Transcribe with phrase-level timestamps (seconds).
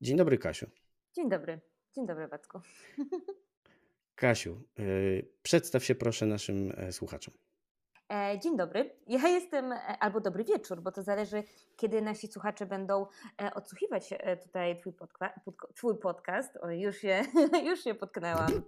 [0.00, 0.70] Dzień dobry, Kasiu.
[1.14, 1.60] Dzień dobry.
[1.94, 2.60] Dzień dobry, Wacku.
[4.14, 7.34] Kasiu, yy, przedstaw się proszę naszym e, słuchaczom.
[8.12, 8.96] E, dzień dobry.
[9.06, 11.42] Ja jestem, e, albo dobry wieczór, bo to zależy,
[11.76, 13.06] kiedy nasi słuchacze będą
[13.54, 14.10] odsłuchiwać
[14.42, 16.56] tutaj twój, podko- twój podcast.
[16.56, 17.22] O, już się,
[17.68, 18.50] już się potknęłam.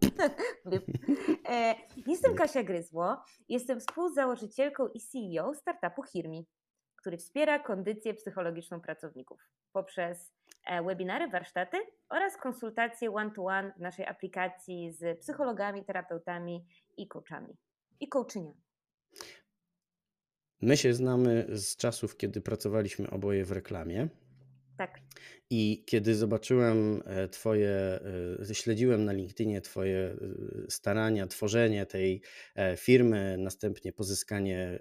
[2.06, 3.16] Jestem Kasia Gryzło.
[3.48, 6.46] Jestem współzałożycielką i CEO startupu Hirmi,
[6.98, 9.40] który wspiera kondycję psychologiczną pracowników
[9.72, 10.32] poprzez
[10.66, 11.76] e, webinary, warsztaty
[12.08, 17.56] oraz konsultacje one-to-one w naszej aplikacji z psychologami, terapeutami i coachami.
[18.00, 18.62] I coachyniami.
[20.60, 24.08] My się znamy z czasów, kiedy pracowaliśmy oboje w reklamie.
[24.78, 24.98] Tak.
[25.50, 28.00] I kiedy zobaczyłem e, Twoje,
[28.50, 30.16] e, śledziłem na LinkedInie Twoje
[30.68, 32.22] starania, tworzenie tej
[32.76, 34.78] firmy, następnie pozyskanie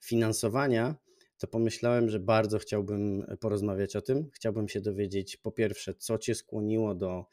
[0.00, 0.94] finansowania,
[1.38, 4.30] to pomyślałem, że bardzo chciałbym porozmawiać o tym.
[4.34, 7.26] Chciałbym się dowiedzieć, po pierwsze, co Cię skłoniło do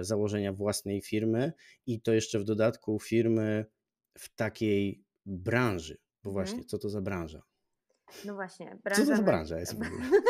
[0.00, 1.52] założenia własnej firmy
[1.86, 3.64] i to jeszcze w dodatku firmy
[4.18, 6.68] w takiej branży, bo właśnie, mhm.
[6.68, 7.42] co to za branża?
[8.24, 9.02] No właśnie, branża.
[9.02, 10.20] Co to za branża jest w ogóle?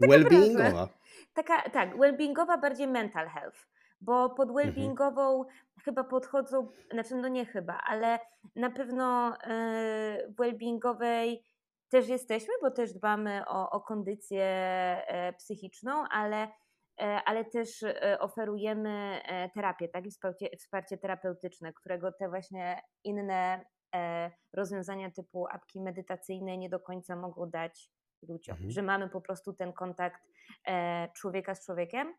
[0.08, 0.88] Wellbeingowa.
[1.34, 3.68] Taka, tak, wellbeingowa, bardziej mental health,
[4.00, 4.66] bo pod mhm.
[4.66, 5.56] wellbeingową mhm.
[5.84, 8.18] chyba podchodzą, znaczy no nie chyba, ale
[8.56, 11.44] na pewno yy, wellbeingowej
[11.90, 16.48] też jesteśmy, bo też dbamy o, o kondycję e, psychiczną, ale,
[17.00, 19.20] e, ale też e, oferujemy
[19.54, 23.64] terapię, tak, i wsparcie, wsparcie terapeutyczne, którego te właśnie inne
[24.54, 27.90] rozwiązania typu apki medytacyjne nie do końca mogą dać
[28.28, 28.70] ludziom, mhm.
[28.70, 30.20] że mamy po prostu ten kontakt
[31.16, 32.14] człowieka z człowiekiem.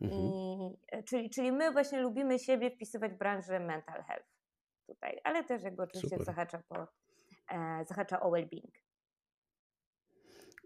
[0.00, 0.22] Mhm.
[0.22, 4.28] I, czyli, czyli my właśnie lubimy siebie wpisywać w branżę mental health
[4.86, 6.26] tutaj, ale też jakby oczywiście Super.
[6.26, 6.86] zahacza po
[7.88, 8.70] zahacza o well-being.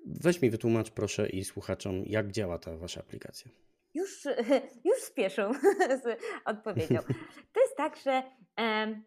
[0.07, 3.51] Weź mi wytłumacz proszę i słuchaczom, jak działa ta wasza aplikacja.
[3.95, 4.25] Już,
[4.91, 5.51] już spieszę
[6.03, 6.99] z odpowiedzią.
[7.55, 8.23] To jest tak, że
[8.59, 9.05] um,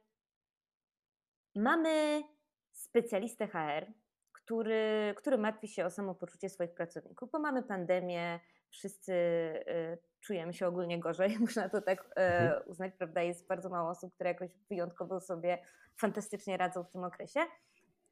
[1.56, 2.24] mamy
[2.72, 3.94] specjalistę HR,
[4.32, 8.40] który, który martwi się o samopoczucie swoich pracowników, bo mamy pandemię,
[8.70, 12.64] wszyscy y, czujemy się ogólnie gorzej, można to tak y, mhm.
[12.68, 13.22] uznać, prawda?
[13.22, 15.58] Jest bardzo mało osób, które jakoś wyjątkowo sobie
[15.98, 17.40] fantastycznie radzą w tym okresie.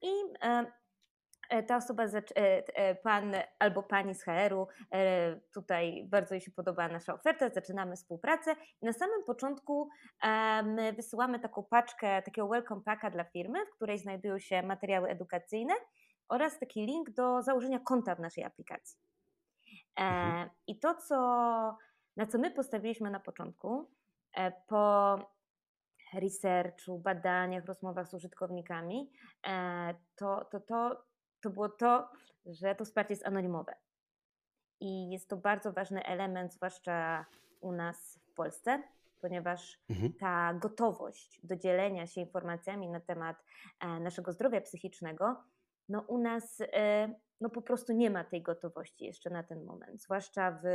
[0.03, 0.65] I e,
[1.49, 2.03] e, ta osoba,
[2.35, 4.67] e, pan albo pani z HR-u,
[5.53, 8.55] tutaj bardzo jej się podoba nasza oferta, zaczynamy współpracę.
[8.81, 9.89] Na samym początku
[10.63, 15.73] my wysyłamy taką paczkę, takiego welcome packa dla firmy, w której znajdują się materiały edukacyjne
[16.29, 18.99] oraz taki link do założenia konta w naszej aplikacji.
[19.95, 20.49] Mhm.
[20.67, 21.17] I to, co,
[22.17, 23.91] na co my postawiliśmy na początku,
[24.67, 25.17] po
[26.19, 29.11] researchu, badaniach, rozmowach z użytkownikami,
[29.47, 31.03] e, to, to, to,
[31.41, 32.09] to było to,
[32.45, 33.75] że to wsparcie jest anonimowe.
[34.79, 37.25] I jest to bardzo ważny element, zwłaszcza
[37.61, 38.83] u nas w Polsce,
[39.21, 40.13] ponieważ mhm.
[40.13, 43.37] ta gotowość do dzielenia się informacjami na temat
[43.79, 45.43] e, naszego zdrowia psychicznego,
[45.89, 50.01] no u nas e, no po prostu nie ma tej gotowości jeszcze na ten moment,
[50.01, 50.65] zwłaszcza w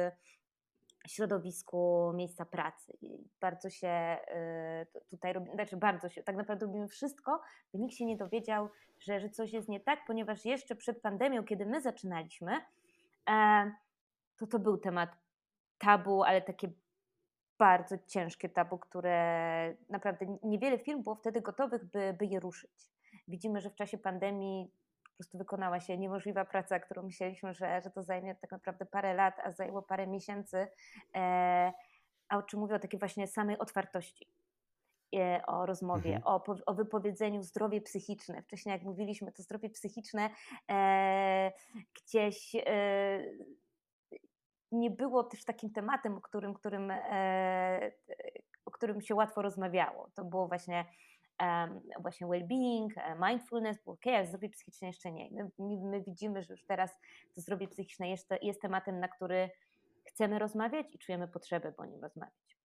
[1.09, 2.93] środowisku miejsca pracy.
[3.03, 4.17] I bardzo się
[4.97, 7.41] y, tutaj robi, znaczy bardzo się, tak naprawdę robimy wszystko,
[7.73, 8.69] by nikt się nie dowiedział,
[9.01, 12.53] że, że coś jest nie tak, ponieważ jeszcze przed pandemią, kiedy my zaczynaliśmy,
[13.31, 13.73] e,
[14.37, 15.11] to to był temat
[15.79, 16.69] tabu, ale takie
[17.59, 22.91] bardzo ciężkie tabu, które naprawdę niewiele firm było wtedy gotowych, by, by je ruszyć.
[23.29, 24.71] Widzimy, że w czasie pandemii
[25.19, 29.35] prostu wykonała się niemożliwa praca, którą myśleliśmy, że, że to zajmie tak naprawdę parę lat,
[29.45, 30.69] a zajęło parę miesięcy.
[31.15, 31.73] E,
[32.29, 34.27] a o czym mówię o takiej właśnie samej otwartości
[35.15, 36.35] e, o rozmowie, mhm.
[36.35, 38.43] o, o wypowiedzeniu zdrowie psychiczne.
[38.43, 40.31] Wcześniej, jak mówiliśmy, to zdrowie psychiczne
[40.71, 41.53] e,
[41.95, 43.23] gdzieś e,
[44.73, 47.93] nie było też takim tematem, o którym, którym, e,
[48.65, 50.11] o którym się łatwo rozmawiało.
[50.15, 50.85] To było właśnie
[52.01, 55.31] właśnie well-being, e, mindfulness, bo ale zdrowie psychiczne jeszcze nie.
[55.31, 56.91] My, my, widzimy, że już teraz
[57.35, 59.51] to zdrowie psychiczne jest, jest tematem, na który
[60.05, 62.59] chcemy rozmawiać i czujemy potrzebę, bo o nim rozmawiać.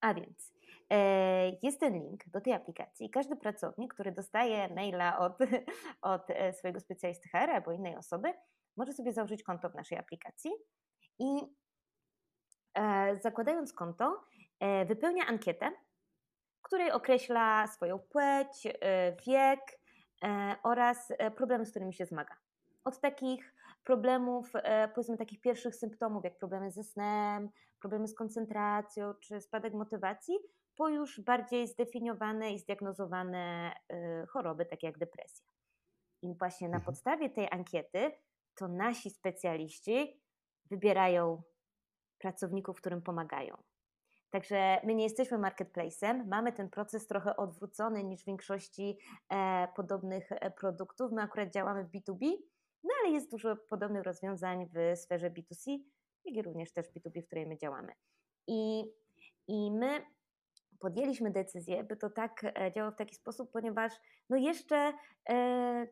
[0.00, 0.54] A więc
[0.90, 3.10] e, jest ten link do tej aplikacji.
[3.10, 5.38] Każdy pracownik, który dostaje maila od,
[6.02, 8.34] od e, swojego specjalisty HR albo innej osoby,
[8.76, 10.50] może sobie założyć konto w naszej aplikacji
[11.18, 11.56] i
[13.22, 14.24] zakładając konto,
[14.86, 15.72] wypełnia ankietę,
[16.66, 19.60] której określa swoją płeć, e, wiek
[20.24, 22.36] e, oraz e, problemy, z którymi się zmaga.
[22.84, 23.54] Od takich
[23.84, 24.52] problemów,
[24.94, 27.48] powiedzmy takich pierwszych symptomów, jak problemy ze snem,
[27.80, 30.34] problemy z koncentracją czy spadek motywacji,
[30.76, 33.72] po już bardziej zdefiniowane i zdiagnozowane
[34.28, 35.46] choroby, takie jak depresja.
[36.22, 36.84] I właśnie na mhm.
[36.84, 38.12] podstawie tej ankiety
[38.54, 40.20] to nasi specjaliści
[40.70, 41.42] wybierają
[42.18, 43.62] pracowników, którym pomagają.
[44.36, 48.98] Także my nie jesteśmy marketplacem, mamy ten proces trochę odwrócony niż w większości
[49.32, 51.12] e, podobnych e, produktów.
[51.12, 52.32] My akurat działamy w B2B,
[52.84, 55.78] no ale jest dużo podobnych rozwiązań w sferze B2C,
[56.24, 57.92] jak i również też B2B, w której my działamy.
[58.46, 58.84] I,
[59.48, 60.02] i my
[60.80, 63.92] podjęliśmy decyzję, by to tak e, działało w taki sposób, ponieważ
[64.30, 64.92] no jeszcze
[65.28, 65.86] e,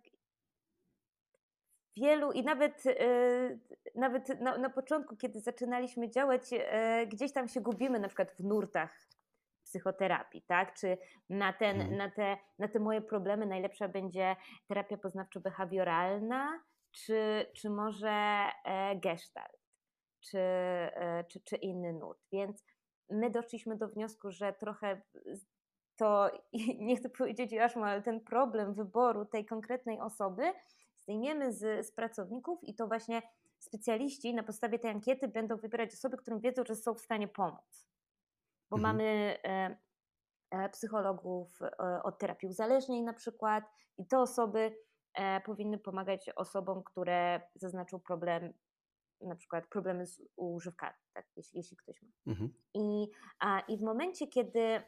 [1.97, 3.59] wielu i nawet, e,
[3.95, 8.45] nawet na, na początku, kiedy zaczynaliśmy działać, e, gdzieś tam się gubimy, na przykład w
[8.45, 9.09] nurtach
[9.65, 10.75] psychoterapii, tak?
[10.75, 10.99] Czy
[11.31, 11.97] na, ten, mhm.
[11.97, 14.37] na, te, na te moje problemy najlepsza będzie
[14.69, 16.49] terapia poznawczo-behawioralna,
[16.93, 19.61] czy, czy może e, gestalt,
[20.21, 20.41] czy,
[21.29, 22.21] czy, czy inny nurt.
[22.33, 22.65] Więc
[23.11, 25.03] my doszliśmy do wniosku, że trochę
[25.97, 26.31] to,
[26.79, 30.53] nie chcę powiedzieć jarzmo, ale ten problem wyboru tej konkretnej osoby
[31.05, 33.23] zdejmiemy z, z pracowników i to właśnie
[33.59, 37.89] specjaliści na podstawie tej ankiety będą wybierać osoby, którym wiedzą, że są w stanie pomóc.
[38.71, 38.97] Bo mhm.
[38.97, 39.77] mamy e,
[40.51, 43.65] e, psychologów e, od terapii uzależnień na przykład
[43.99, 44.77] i te osoby
[45.15, 48.53] e, powinny pomagać osobom, które zaznaczą problem
[49.21, 52.09] na przykład problemy z używkami, tak, jeśli, jeśli ktoś ma.
[52.27, 52.55] Mhm.
[52.75, 53.07] I,
[53.41, 54.83] a, I w momencie, kiedy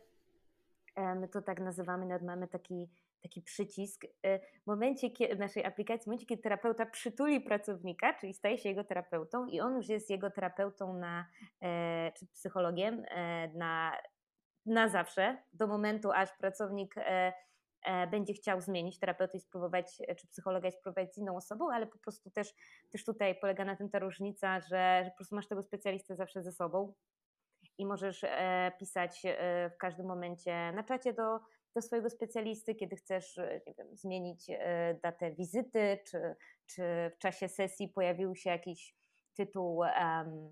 [0.97, 2.91] my to tak nazywamy, nawet mamy taki,
[3.29, 8.35] taki przycisk, e, w momencie kiedy, naszej aplikacji, w momencie, kiedy terapeuta przytuli pracownika, czyli
[8.35, 11.27] staje się jego terapeutą i on już jest jego terapeutą na,
[11.63, 13.93] e, czy psychologiem e, na,
[14.67, 16.95] na zawsze, do momentu, aż pracownik
[17.87, 21.87] E, będzie chciał zmienić terapeutę i spróbować, czy psychologa i spróbować z inną osobą, ale
[21.87, 22.55] po prostu też,
[22.91, 26.43] też tutaj polega na tym ta różnica, że, że po prostu masz tego specjalistę zawsze
[26.43, 26.95] ze sobą
[27.79, 28.25] i możesz
[28.79, 29.23] pisać
[29.75, 31.41] w każdym momencie na czacie do,
[31.77, 33.37] do swojego specjalisty, kiedy chcesz
[33.67, 34.51] nie wiem, zmienić
[35.03, 36.37] datę wizyty, czy,
[36.67, 36.83] czy
[37.15, 38.97] w czasie sesji pojawił się jakiś
[39.35, 40.51] tytuł um,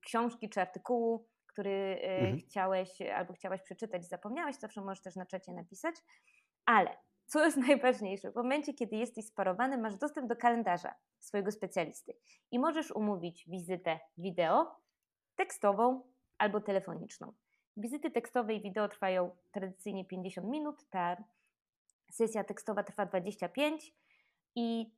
[0.00, 2.38] książki czy artykułu, który mhm.
[2.38, 5.94] chciałeś albo chciałaś przeczytać, zapomniałeś, zawsze możesz też na czacie napisać.
[6.64, 12.12] Ale co jest najważniejsze, w momencie, kiedy jesteś sparowany, masz dostęp do kalendarza swojego specjalisty
[12.50, 14.80] i możesz umówić wizytę wideo,
[15.36, 16.02] tekstową
[16.38, 17.32] albo telefoniczną.
[17.76, 21.16] Wizyty tekstowe i wideo trwają tradycyjnie 50 minut, ta
[22.10, 23.94] sesja tekstowa trwa 25
[24.54, 24.90] i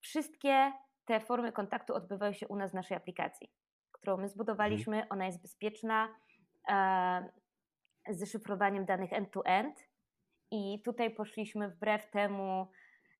[0.00, 0.72] wszystkie
[1.04, 3.52] te formy kontaktu odbywają się u nas w naszej aplikacji,
[3.92, 4.96] którą my zbudowaliśmy.
[4.96, 5.12] Mhm.
[5.12, 6.08] Ona jest bezpieczna,
[6.68, 7.30] e,
[8.08, 9.78] z szyfrowaniem danych end-to-end.
[9.78, 9.96] -end
[10.50, 12.66] i tutaj poszliśmy wbrew temu,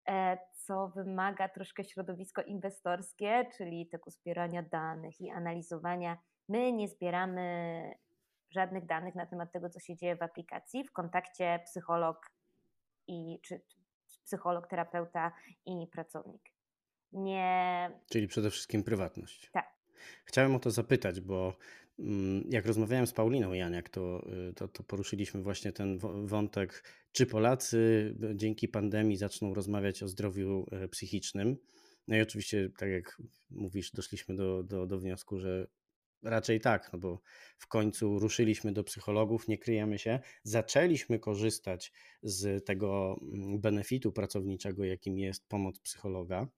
[0.09, 6.19] e, co wymaga troszkę środowisko inwestorskie, czyli tego zbierania danych i analizowania.
[6.49, 7.95] My nie zbieramy
[8.51, 12.31] żadnych danych na temat tego, co się dzieje w aplikacji, w kontakcie psycholog
[13.07, 13.61] i czy
[14.25, 15.33] psycholog, terapeuta
[15.67, 16.43] i pracownik.
[17.13, 17.91] Nie.
[18.11, 19.51] Czyli przede wszystkim prywatność.
[19.51, 19.77] Tak.
[20.25, 21.57] Chciałem o to zapytać, bo
[21.99, 27.27] Mm, jak rozmawiałem z Pauliną Janiak, to, y, to, to, poruszyliśmy właśnie ten wątek, czy
[27.27, 31.57] Polacy dzięki pandemii zaczną rozmawiać o zdrowiu e, psychicznym.
[32.09, 35.67] No i oczywiście, tak jak mówisz, doszliśmy do, do, do wniosku, że
[36.27, 37.21] raczej tak, no bo
[37.59, 41.93] w końcu ruszyliśmy do psychologów, nie kryjemy się, zaczęliśmy korzystać
[42.23, 46.49] z tego mm, benefitu pracowniczego, jakim jest pomoc psychologa.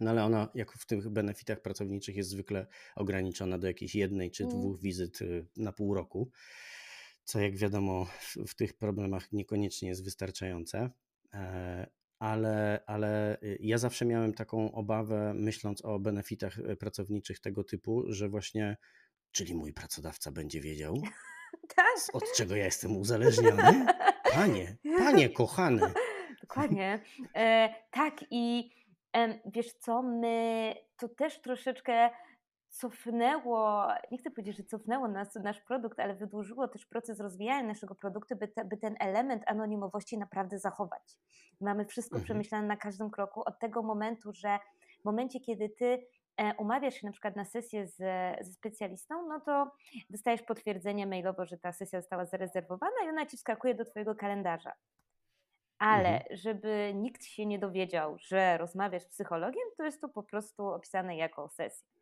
[0.00, 4.44] No ale ona, jak w tych benefitach pracowniczych, jest zwykle ograniczona do jakiejś jednej czy
[4.44, 4.58] mm.
[4.58, 6.30] dwóch wizyt y, na pół roku,
[7.24, 10.90] co jak wiadomo w, w tych problemach niekoniecznie jest wystarczające.
[12.22, 17.64] E, ale, ale y, ja zawsze miałem taką obawę, myśląc o benefitach y, pracowniczych tego
[17.64, 18.76] typu, że właśnie,
[19.32, 21.02] czyli mój pracodawca będzie wiedział,
[21.76, 21.86] tak.
[22.12, 23.86] od czego ja jestem uzależniony.
[24.32, 25.80] Panie, panie kochany.
[26.42, 27.00] Dokładnie.
[27.34, 28.70] E, tak i
[29.46, 32.10] Wiesz co, my to też troszeczkę
[32.72, 37.94] cofnęło, nie chcę powiedzieć, że cofnęło nas, nasz produkt, ale wydłużyło też proces rozwijania naszego
[37.94, 41.02] produktu, by, te, by ten element anonimowości naprawdę zachować.
[41.60, 42.24] Mamy wszystko mhm.
[42.24, 44.58] przemyślane na każdym kroku od tego momentu, że
[45.00, 47.96] w momencie, kiedy ty e, umawiasz się na przykład na sesję z,
[48.46, 49.70] ze specjalistą, no to
[50.10, 54.72] dostajesz potwierdzenie mailowo, że ta sesja została zarezerwowana i ona ci wskakuje do twojego kalendarza.
[55.78, 56.36] Ale mhm.
[56.36, 61.16] żeby nikt się nie dowiedział, że rozmawiasz z psychologiem, to jest to po prostu opisane
[61.16, 62.01] jako sesja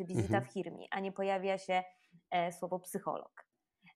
[0.00, 0.44] czy wizyta mhm.
[0.44, 1.82] w firmie, a nie pojawia się
[2.30, 3.44] e, słowo psycholog.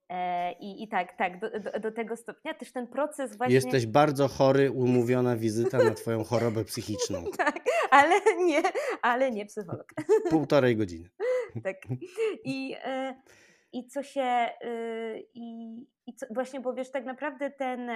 [0.09, 3.55] E, I, I tak, tak, do, do, do, tego stopnia też ten proces właśnie.
[3.55, 7.25] Jesteś bardzo chory, umówiona wizyta na Twoją chorobę psychiczną.
[7.37, 8.63] tak, ale nie,
[9.03, 9.95] ale nie psycholog.
[10.31, 11.11] Półtorej godziny.
[11.65, 11.77] tak.
[12.45, 13.15] I, e,
[13.75, 15.77] i co się, y, i,
[16.07, 17.91] i co, właśnie, bo wiesz, tak naprawdę ten,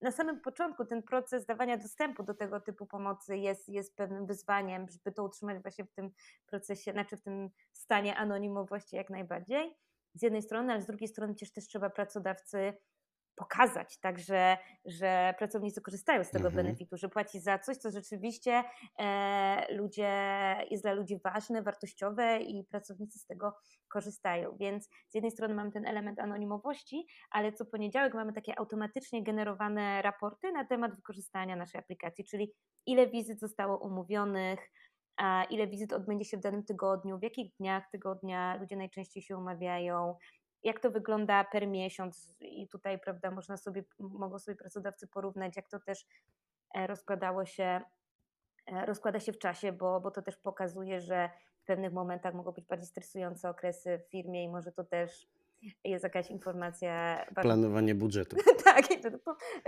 [0.00, 4.86] na samym początku ten proces dawania dostępu do tego typu pomocy jest, jest pewnym wyzwaniem,
[4.88, 6.10] żeby to utrzymać właśnie w tym
[6.46, 9.76] procesie, znaczy w tym stanie anonimowości jak najbardziej.
[10.14, 12.72] Z jednej strony, ale z drugiej strony przecież też trzeba pracodawcy
[13.38, 16.64] pokazać, tak, że, że pracownicy korzystają z tego mhm.
[16.64, 18.64] benefitu, że płaci za coś, co rzeczywiście
[18.98, 20.12] e, ludzie,
[20.70, 23.52] jest dla ludzi ważne, wartościowe i pracownicy z tego
[23.88, 24.56] korzystają.
[24.60, 30.02] Więc z jednej strony mamy ten element anonimowości, ale co poniedziałek mamy takie automatycznie generowane
[30.02, 32.52] raporty na temat wykorzystania naszej aplikacji, czyli
[32.86, 34.70] ile wizyt zostało umówionych,
[35.50, 40.14] ile wizyt odbędzie się w danym tygodniu, w jakich dniach tygodnia ludzie najczęściej się umawiają,
[40.62, 45.68] jak to wygląda per miesiąc i tutaj, prawda, można sobie, mogą sobie pracodawcy porównać, jak
[45.68, 46.06] to też
[46.74, 47.80] e, rozkładało się,
[48.66, 51.30] e, rozkłada się w czasie, bo, bo to też pokazuje, że
[51.62, 55.28] w pewnych momentach mogą być bardziej stresujące okresy w firmie i może to też
[55.84, 57.24] jest jakaś informacja.
[57.34, 58.36] Planowanie budżetu.
[58.64, 59.08] tak, i to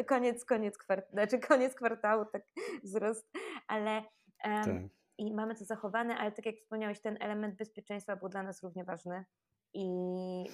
[0.07, 2.43] koniec, koniec, kwart, znaczy koniec kwartału, tak
[2.83, 3.31] wzrost,
[3.67, 4.03] ale
[4.45, 4.75] um, tak.
[5.19, 8.85] i mamy to zachowane, ale tak jak wspomniałeś, ten element bezpieczeństwa był dla nas równie
[8.85, 9.25] ważny.
[9.75, 9.87] I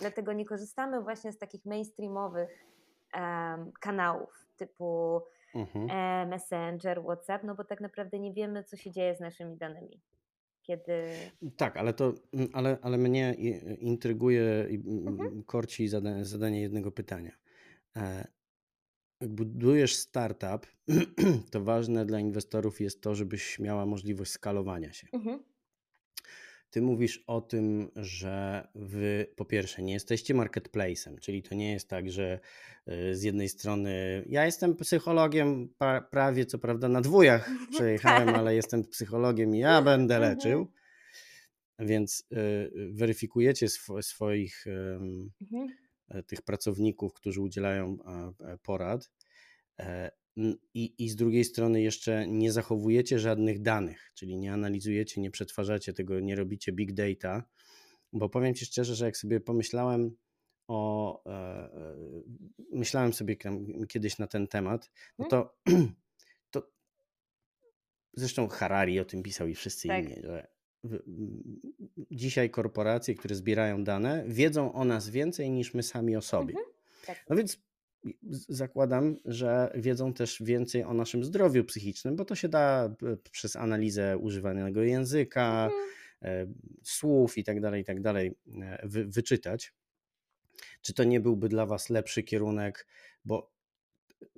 [0.01, 2.67] dlatego nie korzystamy właśnie z takich mainstreamowych
[3.15, 5.21] um, kanałów typu
[5.55, 5.91] mhm.
[5.91, 10.01] e, Messenger, WhatsApp, no bo tak naprawdę nie wiemy, co się dzieje z naszymi danymi.
[10.63, 11.09] Kiedy...
[11.57, 12.15] Tak, ale to,
[12.53, 13.35] ale, ale mnie
[13.79, 15.43] intryguje i mhm.
[15.43, 17.33] korci zadanie, zadanie jednego pytania.
[17.97, 18.27] E,
[19.21, 20.67] jak budujesz startup,
[21.53, 25.09] to ważne dla inwestorów jest to, żebyś miała możliwość skalowania się.
[25.13, 25.43] Mhm.
[26.71, 31.89] Ty mówisz o tym, że wy po pierwsze nie jesteście marketplacem, czyli to nie jest
[31.89, 32.41] tak, że
[32.89, 35.69] y, z jednej strony ja jestem psychologiem
[36.11, 40.33] prawie co prawda na dwójach przejechałem, ale jestem psychologiem i ja będę mhm.
[40.33, 40.73] leczył.
[41.79, 45.69] Więc y, weryfikujecie sw swoich mhm.
[46.09, 47.99] E, tych pracowników, którzy udzielają
[48.63, 49.11] porad
[49.81, 50.11] e,
[50.75, 55.93] i, I z drugiej strony jeszcze nie zachowujecie żadnych danych, czyli nie analizujecie, nie przetwarzacie
[55.93, 57.45] tego, nie robicie big data,
[58.13, 60.17] bo powiem Ci szczerze, że jak sobie pomyślałem
[60.69, 61.97] o, e, e
[62.73, 63.37] myślałem sobie
[63.89, 65.31] kiedyś na ten temat, no hmm?
[65.31, 65.57] to,
[66.63, 66.71] to
[68.15, 70.05] zresztą Harari o tym pisał i wszyscy tak.
[70.05, 70.57] inni, że
[72.11, 76.55] dzisiaj korporacje, które zbierają dane, wiedzą o nas więcej niż my sami o sobie.
[76.55, 76.73] Mhm.
[77.07, 77.25] Tak.
[77.31, 77.66] No więc
[78.49, 82.95] zakładam, że wiedzą też więcej o naszym zdrowiu psychicznym, bo to się da
[83.31, 85.71] przez analizę używanego języka,
[86.23, 86.55] mhm.
[86.83, 89.75] słów i tak dalej, i tak dalej e, wy, wyczytać.
[90.81, 92.87] Czy to nie byłby dla Was lepszy kierunek,
[93.25, 93.53] bo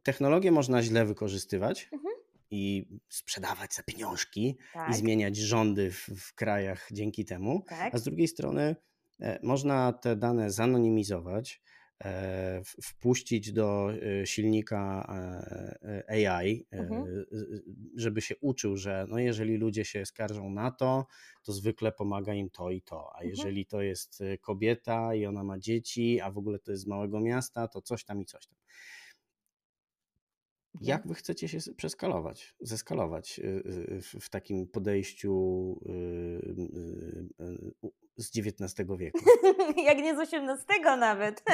[0.03, 2.15] technologię można źle wykorzystywać mhm.
[2.51, 4.91] i sprzedawać za pieniążki tak.
[4.91, 7.95] i zmieniać rządy w, w krajach dzięki temu, tak.
[7.95, 8.77] a z drugiej strony
[9.21, 11.78] e, można te dane zanonimizować, E,
[12.83, 15.07] wpuścić do e, silnika
[16.09, 17.25] e, AI, mhm.
[17.97, 21.07] żeby się uczył, że no jeżeli ludzie się skarżą na to,
[21.43, 23.31] to zwykle pomaga im to i to, a mhm.
[23.31, 27.21] jeżeli to jest kobieta i ona ma dzieci, a w ogóle to jest z małego
[27.21, 28.59] miasta, to coś tam i coś tam.
[30.75, 30.89] Mhm.
[30.89, 33.41] Jak wy chcecie się przeskalować, zeskalować
[34.21, 35.77] w takim podejściu
[38.19, 39.19] z XIX wieku.
[39.89, 41.45] Jak nie z XVIII nawet.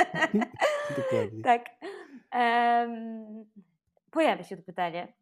[0.97, 1.43] Dokładnie.
[1.43, 1.71] tak.
[2.35, 3.45] Um,
[4.11, 5.13] pojawia się to pytanie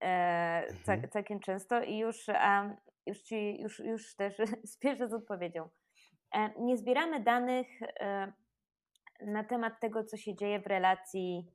[0.00, 1.08] e, mhm.
[1.10, 4.34] całkiem często i już, um, już, ci, już, już też
[4.74, 5.68] spieszę z odpowiedzią.
[6.34, 8.32] E, nie zbieramy danych e,
[9.26, 11.46] na temat tego, co się dzieje w relacji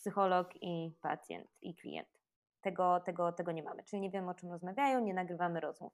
[0.00, 2.08] psycholog i pacjent i klient.
[2.60, 5.92] Tego, tego, tego nie mamy, czyli nie wiemy, o czym rozmawiają, nie nagrywamy rozmów.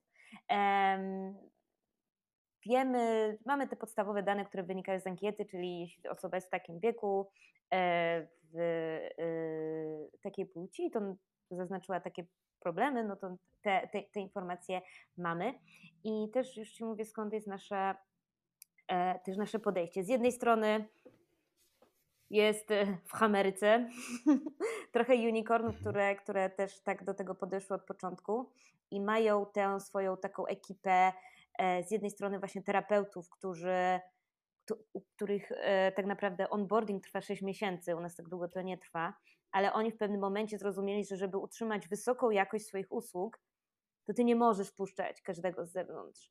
[2.66, 6.80] Wiemy, mamy te podstawowe dane, które wynikają z ankiety, czyli jeśli osoba jest w takim
[6.80, 7.30] wieku,
[7.74, 11.00] e, w e, takiej płci, to
[11.50, 12.26] zaznaczyła takie
[12.60, 14.82] problemy, no to te, te, te informacje
[15.16, 15.54] mamy.
[16.04, 17.94] I też już Ci mówię, skąd jest nasze,
[18.88, 20.04] e, też nasze podejście.
[20.04, 20.88] Z jednej strony
[22.30, 22.68] jest
[23.06, 23.90] w Ameryce
[24.92, 25.80] trochę unicornów, mhm.
[25.80, 28.50] które, które też tak do tego podeszły od początku
[28.90, 31.12] i mają tę swoją taką ekipę
[31.58, 34.00] E, z jednej strony właśnie terapeutów, którzy,
[34.92, 38.78] u których e, tak naprawdę onboarding trwa 6 miesięcy, u nas tak długo to nie
[38.78, 39.14] trwa,
[39.52, 43.40] ale oni w pewnym momencie zrozumieli, że żeby utrzymać wysoką jakość swoich usług,
[44.06, 46.30] to ty nie możesz puszczać każdego z zewnątrz.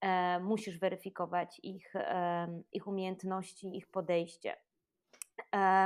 [0.00, 1.92] E, musisz weryfikować ich,
[2.72, 4.56] ich umiejętności, ich podejście.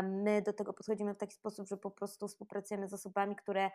[0.02, 3.70] My do tego podchodzimy w taki sposób, że po prostu współpracujemy z osobami, które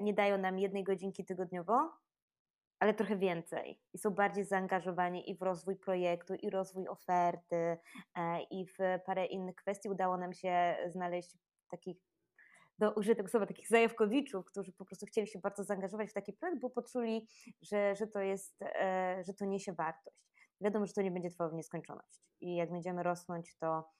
[0.00, 1.90] nie dają nam jednej godzinki tygodniowo,
[2.80, 7.76] ale trochę więcej i są bardziej zaangażowani i w rozwój projektu, i rozwój oferty,
[8.14, 9.88] e, i w parę innych kwestii.
[9.88, 11.36] Udało nam się znaleźć
[11.70, 11.96] takich
[12.78, 16.32] do użyję tego słowa, takich zajawkowiczów, którzy po prostu chcieli się bardzo zaangażować w taki
[16.32, 17.28] projekt, bo poczuli,
[17.62, 20.16] że, że to jest, e, że to niesie wartość.
[20.60, 23.90] Wiadomo, że to nie będzie trwało w nieskończoność i jak będziemy rosnąć, to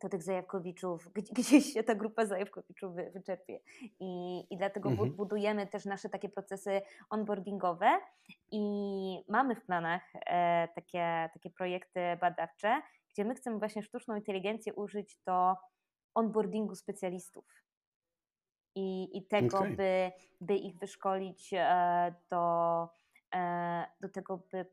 [0.00, 1.08] to tych zajawkowiczów,
[1.38, 3.60] gdzieś się ta grupa zajawkowiczów wy, wyczerpie.
[4.00, 5.12] I, I dlatego mhm.
[5.12, 6.80] budujemy też nasze takie procesy
[7.10, 8.00] onboardingowe
[8.50, 8.60] i
[9.28, 15.18] mamy w planach e, takie, takie projekty badawcze, gdzie my chcemy właśnie sztuczną inteligencję użyć
[15.26, 15.54] do
[16.14, 17.44] onboardingu specjalistów.
[18.74, 19.76] I, i tego, okay.
[19.76, 22.88] by, by ich wyszkolić e, do,
[23.34, 24.66] e, do tego, by,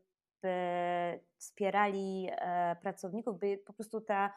[0.46, 4.32] by wspierali e, pracowników, by po prostu ta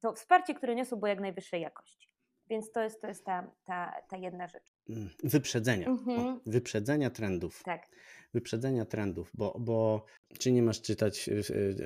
[0.00, 2.08] to wsparcie, które niosą, było jak najwyższej jakości.
[2.48, 4.72] Więc to jest, to jest ta, ta, ta jedna rzecz.
[4.88, 5.86] Mm, wyprzedzenia.
[5.86, 6.20] Mhm.
[6.20, 7.62] O, wyprzedzenia trendów.
[7.62, 7.88] Tak.
[8.34, 10.04] Wyprzedzenia trendów, bo, bo
[10.38, 11.84] czy nie masz czytać, y, y,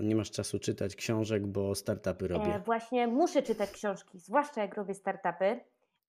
[0.00, 2.54] nie masz czasu czytać książek, bo startupy robię?
[2.54, 5.60] E, właśnie muszę czytać książki, zwłaszcza jak robię startupy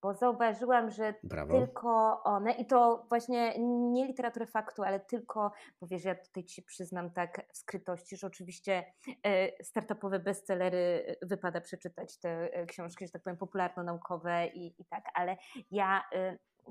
[0.02, 1.60] bo zauważyłam, że Brawo.
[1.60, 3.54] tylko one, i to właśnie
[3.92, 5.52] nie literaturę faktu, ale tylko,
[5.82, 8.84] bo wiesz, ja tutaj ci przyznam tak w skrytości, że oczywiście
[9.24, 14.86] e, startupowe bestsellery e, wypada przeczytać te e, książki, że tak powiem, popularno-naukowe i, i
[14.86, 15.38] tak, ale
[15.72, 16.02] ja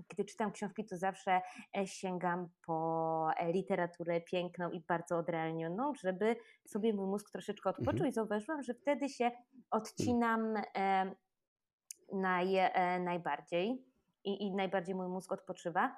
[0.09, 1.41] gdy czytam książki, to zawsze
[1.85, 8.11] sięgam po literaturę piękną i bardzo odrealnioną, żeby sobie mój mózg troszeczkę odpoczął mhm.
[8.11, 9.31] i zauważyłam, że wtedy się
[9.71, 10.55] odcinam
[12.13, 13.85] naj, e, najbardziej
[14.25, 15.97] i, i najbardziej mój mózg odpoczywa.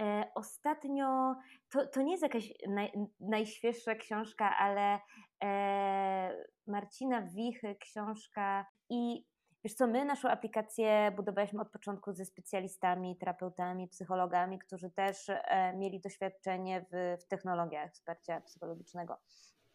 [0.00, 1.34] E, ostatnio,
[1.70, 4.98] to, to nie jest jakaś naj, najświeższa książka, ale
[5.44, 9.24] e, Marcina Wichy książka i
[9.64, 15.76] wiesz co, my naszą aplikację budowaliśmy od początku ze specjalistami, terapeutami, psychologami, którzy też e,
[15.76, 19.16] mieli doświadczenie w, w technologiach wsparcia psychologicznego.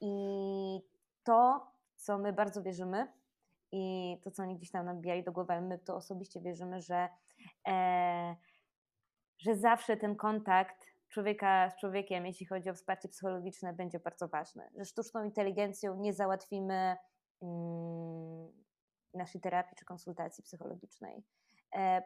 [0.01, 0.15] I
[1.23, 3.07] to, co my bardzo wierzymy,
[3.75, 7.09] i to, co oni gdzieś tam nabijali do głowy, ale my to osobiście wierzymy, że,
[7.67, 8.35] e,
[9.37, 14.69] że zawsze ten kontakt człowieka z człowiekiem, jeśli chodzi o wsparcie psychologiczne, będzie bardzo ważny.
[14.77, 16.97] Że sztuczną inteligencją nie załatwimy
[17.41, 18.51] mm,
[19.13, 21.23] naszej terapii czy konsultacji psychologicznej.
[21.75, 22.03] E,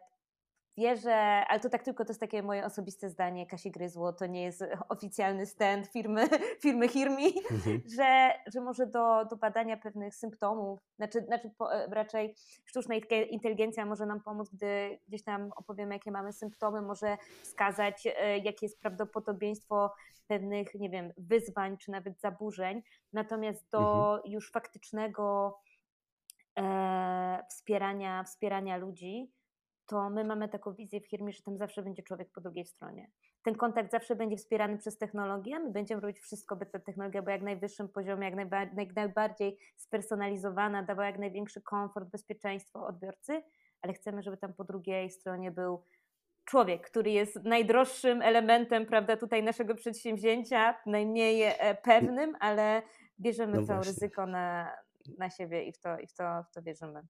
[0.79, 1.15] wierzę,
[1.47, 4.63] ale to tak tylko to jest takie moje osobiste zdanie, Kasi Gryzło, to nie jest
[4.89, 6.27] oficjalny stand firmy,
[6.63, 7.81] firmy Hirmi, mhm.
[7.97, 12.95] że, że może do, do badania pewnych symptomów, znaczy, znaczy po, raczej sztuczna
[13.29, 18.65] inteligencja może nam pomóc, gdy gdzieś tam opowiemy, jakie mamy symptomy, może wskazać, e, jakie
[18.65, 19.93] jest prawdopodobieństwo
[20.27, 22.81] pewnych, nie wiem, wyzwań czy nawet zaburzeń,
[23.13, 24.31] natomiast do mhm.
[24.31, 25.57] już faktycznego
[26.59, 29.31] e, wspierania, wspierania ludzi,
[29.89, 33.12] to my mamy taką wizję w firmie, że tam zawsze będzie człowiek po drugiej stronie.
[33.43, 37.32] Ten kontakt zawsze będzie wspierany przez technologię, my będziemy robić wszystko, by ta technologia była
[37.32, 43.41] jak najwyższym poziomie, jak, najba, jak najbardziej spersonalizowana, dawała jak największy komfort, bezpieczeństwo odbiorcy,
[43.82, 45.84] ale chcemy, żeby tam po drugiej stronie był
[46.45, 52.82] człowiek, który jest najdroższym elementem, prawda, tutaj naszego przedsięwzięcia, najmniej e, pewnym, ale
[53.19, 54.71] bierzemy no całe ryzyko na,
[55.17, 57.02] na siebie i w to, i w to, w to wierzymy.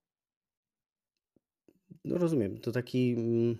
[2.04, 3.58] No rozumiem, to taki mm,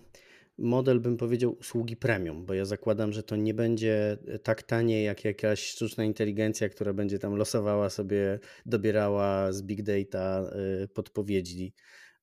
[0.59, 5.03] model, bym powiedział, usługi premium, bo ja zakładam, że to nie będzie e, tak tanie
[5.03, 10.51] jak jakaś sztuczna inteligencja, która będzie tam losowała sobie, dobierała z big data
[10.85, 11.75] e, podpowiedzi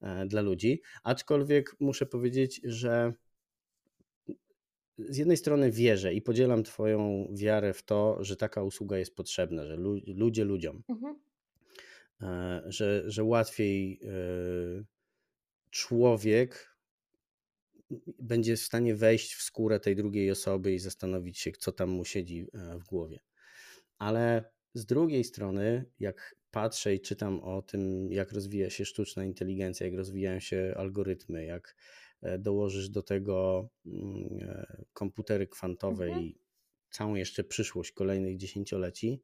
[0.01, 0.82] e, dla ludzi.
[1.03, 3.13] Aczkolwiek muszę powiedzieć, że
[4.97, 9.65] z jednej strony wierzę i podzielam Twoją wiarę w to, że taka usługa jest potrzebna,
[9.65, 9.77] że
[10.08, 11.15] ludzie ludziom, mhm.
[12.71, 13.99] że, że łatwiej
[15.69, 16.77] człowiek
[18.19, 22.06] będzie w stanie wejść w skórę tej drugiej osoby i zastanowić się, co tam mu
[22.06, 23.19] siedzi e, w głowie.
[23.97, 29.86] Ale z drugiej strony, jak patrzę i czytam o tym, jak rozwija się sztuczna inteligencja,
[29.86, 31.75] jak rozwijają się algorytmy, jak
[32.21, 36.23] e, dołożysz do tego mm, e, komputery kwantowe mhm.
[36.23, 36.39] i
[36.89, 39.21] całą jeszcze przyszłość kolejnych dziesięcioleci,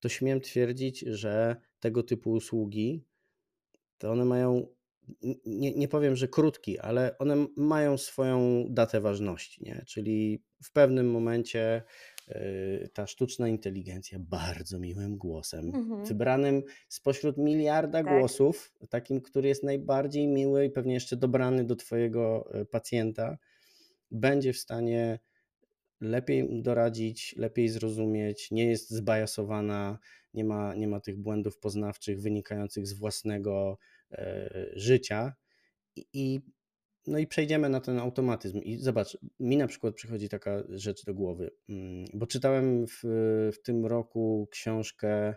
[0.00, 3.04] to śmiem twierdzić, że tego typu usługi
[3.98, 4.66] to one mają
[5.46, 9.84] nie, nie powiem, że krótki, ale one mają swoją datę ważności, nie?
[9.86, 11.82] czyli w pewnym momencie
[12.28, 16.04] y, ta sztuczna inteligencja bardzo miłym głosem, mhm.
[16.04, 18.18] wybranym spośród miliarda tak.
[18.18, 23.38] głosów, takim, który jest najbardziej miły i pewnie jeszcze dobrany do Twojego y, pacjenta,
[24.10, 25.18] będzie w stanie
[26.00, 29.98] lepiej doradzić, lepiej zrozumieć, nie jest zbajasowana,
[30.34, 33.78] nie ma, nie ma tych błędów poznawczych wynikających z własnego
[34.76, 35.34] życia.
[36.12, 36.40] I
[37.06, 38.58] no i przejdziemy na ten automatyzm.
[38.58, 43.00] I zobacz, mi na przykład przychodzi taka rzecz do głowy, mm, bo czytałem w,
[43.52, 45.34] w tym roku książkę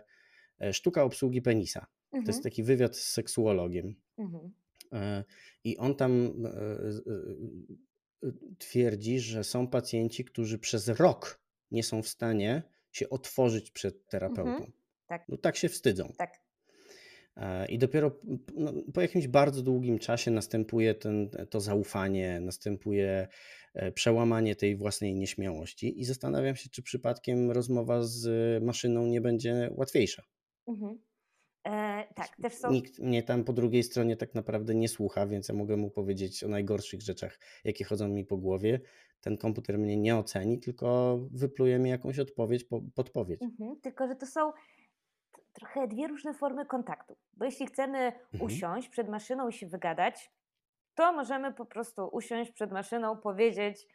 [0.60, 1.86] e, Sztuka obsługi penisa.
[2.04, 2.24] Mhm.
[2.24, 2.42] To jest mhm.
[2.42, 3.94] taki wywiad z seksuologiem.
[4.18, 4.52] Mhm.
[4.92, 5.24] E,
[5.64, 6.42] I on tam
[8.58, 14.50] twierdzi, że są pacjenci, którzy przez rok nie są w stanie się otworzyć przed terapeutą.
[14.50, 14.72] Mhm.
[15.06, 15.24] Tak.
[15.28, 16.12] No tak się wstydzą.
[16.18, 16.47] Tak.
[17.68, 18.18] I dopiero
[18.54, 23.28] no, po jakimś bardzo długim czasie następuje ten, to zaufanie, następuje
[23.74, 26.00] e, przełamanie tej własnej nieśmiałości.
[26.00, 28.28] I zastanawiam się, czy przypadkiem rozmowa z
[28.64, 30.22] maszyną nie będzie łatwiejsza.
[30.66, 30.98] Mhm.
[31.66, 32.70] E, tak, też są.
[32.70, 36.44] Nikt mnie tam po drugiej stronie tak naprawdę nie słucha, więc ja mogę mu powiedzieć
[36.44, 38.80] o najgorszych rzeczach, jakie chodzą mi po głowie.
[39.20, 43.42] Ten komputer mnie nie oceni, tylko wypluje mi jakąś odpowiedź, podpowiedź.
[43.42, 44.52] Mhm, tylko, że to są
[45.52, 47.16] trochę dwie różne formy kontaktu.
[47.32, 48.42] Bo jeśli chcemy mhm.
[48.42, 50.30] usiąść przed maszyną i się wygadać,
[50.94, 53.86] to możemy po prostu usiąść przed maszyną, powiedzieć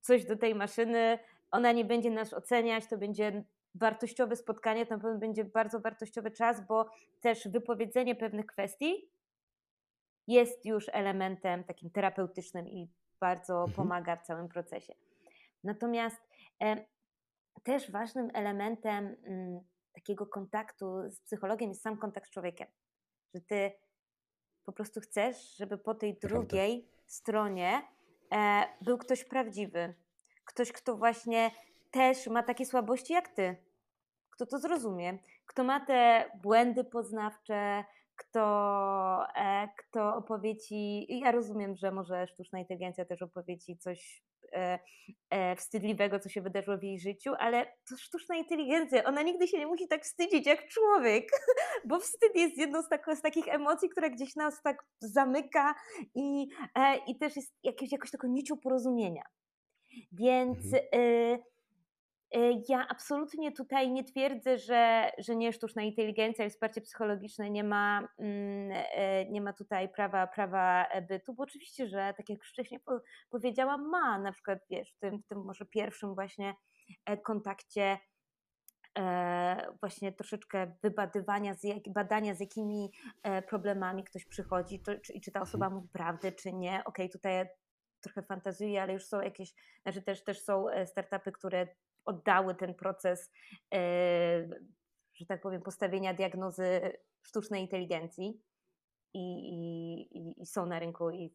[0.00, 1.18] coś do tej maszyny,
[1.50, 6.30] ona nie będzie nas oceniać, to będzie wartościowe spotkanie, to na pewno będzie bardzo wartościowy
[6.30, 6.90] czas, bo
[7.20, 9.10] też wypowiedzenie pewnych kwestii
[10.26, 12.90] jest już elementem takim terapeutycznym i
[13.20, 13.72] bardzo mhm.
[13.72, 14.94] pomaga w całym procesie.
[15.64, 16.22] Natomiast
[16.62, 16.84] e,
[17.62, 19.60] też ważnym elementem m, mm,
[19.96, 22.68] takiego kontaktu z psychologiem jest sam kontakt z człowiekiem.
[23.34, 23.72] Że ty
[24.64, 27.02] po prostu chcesz, żeby po tej drugiej Prawda.
[27.06, 27.82] stronie
[28.34, 29.94] e, był ktoś prawdziwy.
[30.44, 31.50] Ktoś, kto właśnie
[31.90, 33.56] też ma takie słabości jak ty.
[34.30, 35.18] Kto to zrozumie.
[35.46, 37.84] Kto ma te błędy poznawcze,
[38.16, 41.06] kto, e, kto opowie ci.
[41.18, 44.22] Ja rozumiem, że może sztuczna inteligencja też opowie ci coś
[45.56, 49.66] wstydliwego, co się wydarzyło w jej życiu, ale to sztuczna inteligencja, ona nigdy się nie
[49.66, 51.28] musi tak wstydzić jak człowiek,
[51.88, 55.74] bo wstyd jest jedną z, tak, z takich emocji, która gdzieś nas tak zamyka
[56.14, 59.22] i, e, i też jest jakieś, jakoś taką nicią porozumienia.
[60.12, 60.58] Więc.
[60.58, 60.84] Mhm.
[60.92, 61.38] E, E,
[62.68, 68.08] ja absolutnie tutaj nie twierdzę, że, że nie sztuczna inteligencja i wsparcie psychologiczne nie ma,
[68.18, 72.80] mm, e, nie ma tutaj prawa, prawa bytu, bo oczywiście, że tak jak już wcześniej
[73.30, 76.54] powiedziałam, ma na przykład wiesz, w tym, w tym może pierwszym właśnie
[77.06, 77.98] e, kontakcie
[79.80, 82.90] właśnie troszeczkę wybadywania, z jak, badania z jakimi
[83.48, 86.70] problemami ktoś przychodzi, to, czy, czy ta osoba mówi prawdę, czy nie.
[86.70, 87.46] Okej, okay, tutaj
[88.00, 91.66] trochę fantazjuję, ale już są jakieś, znaczy też, też są startupy, które
[92.06, 93.32] oddały ten proces,
[93.74, 94.48] e,
[95.14, 96.92] że tak powiem, postawienia diagnozy
[97.22, 98.40] sztucznej inteligencji.
[99.14, 99.48] I,
[100.12, 101.34] i, i, są na rynku i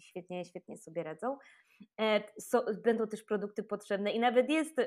[0.00, 1.38] świetnie, świetnie sobie radzą.
[2.00, 4.78] E, so, będą też produkty potrzebne i nawet jest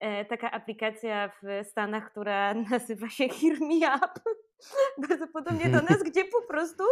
[0.00, 4.20] e, taka aplikacja w Stanach, która nazywa się Hear Me Up.
[5.08, 6.84] Bardzo podobnie do nas, gdzie po prostu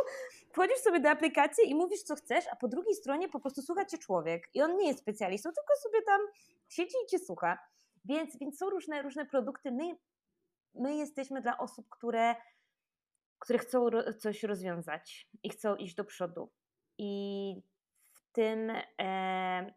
[0.52, 3.84] wchodzisz sobie do aplikacji i mówisz, co chcesz, a po drugiej stronie po prostu słucha
[3.84, 4.48] cię człowiek.
[4.54, 6.20] I on nie jest specjalistą, tylko sobie tam
[6.68, 7.58] siedzi i cię słucha.
[8.04, 9.72] Więc, więc są różne, różne produkty.
[9.72, 9.96] My,
[10.74, 12.34] my jesteśmy dla osób, które,
[13.38, 13.86] które chcą
[14.18, 16.50] coś rozwiązać i chcą iść do przodu.
[16.98, 17.54] I
[18.32, 19.74] tym e,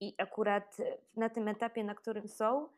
[0.00, 0.76] i akurat
[1.16, 2.68] na tym etapie, na którym są,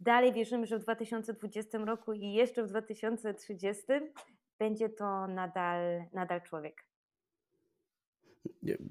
[0.00, 3.82] dalej wierzymy, że w 2020 roku i jeszcze w 2030
[4.58, 6.84] będzie to nadal, nadal człowiek.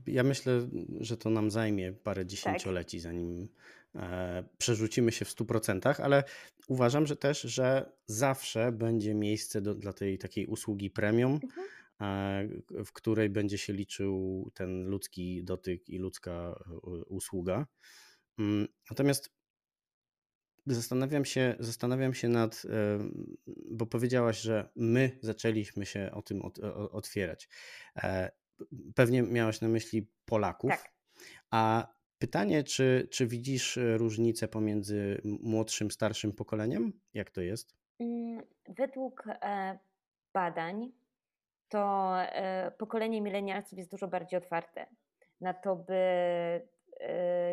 [0.07, 0.67] Ja myślę,
[0.99, 2.29] że to nam zajmie parę tak.
[2.29, 3.03] dziesięcioleci, tak.
[3.03, 3.47] zanim
[3.95, 6.23] e, przerzucimy się w 100%, ale
[6.67, 11.67] uważam, że też, że zawsze będzie miejsce do, dla tej takiej usługi premium, mhm.
[12.03, 16.63] E, w której będzie się liczył ten ludzki dotyk i ludzka
[17.07, 17.67] usługa.
[18.39, 19.29] Mm, natomiast
[20.65, 22.99] zastanawiam się, zastanawiam się nad, e,
[23.71, 26.41] bo powiedziałaś, że my zaczęliśmy się o tym
[26.91, 27.49] otwierać.
[27.95, 28.31] E,
[28.95, 30.69] Pewnie miałaś na myśli Polaków.
[30.69, 30.93] Tak.
[31.51, 36.93] A pytanie, czy, czy widzisz różnicę pomiędzy młodszym, starszym pokoleniem?
[37.13, 37.75] Jak to jest?
[37.99, 38.41] Mm,
[38.77, 39.23] według
[40.33, 40.91] badań
[41.73, 44.85] to e, pokolenie milenialców jest dużo bardziej otwarte
[45.41, 45.93] na to, by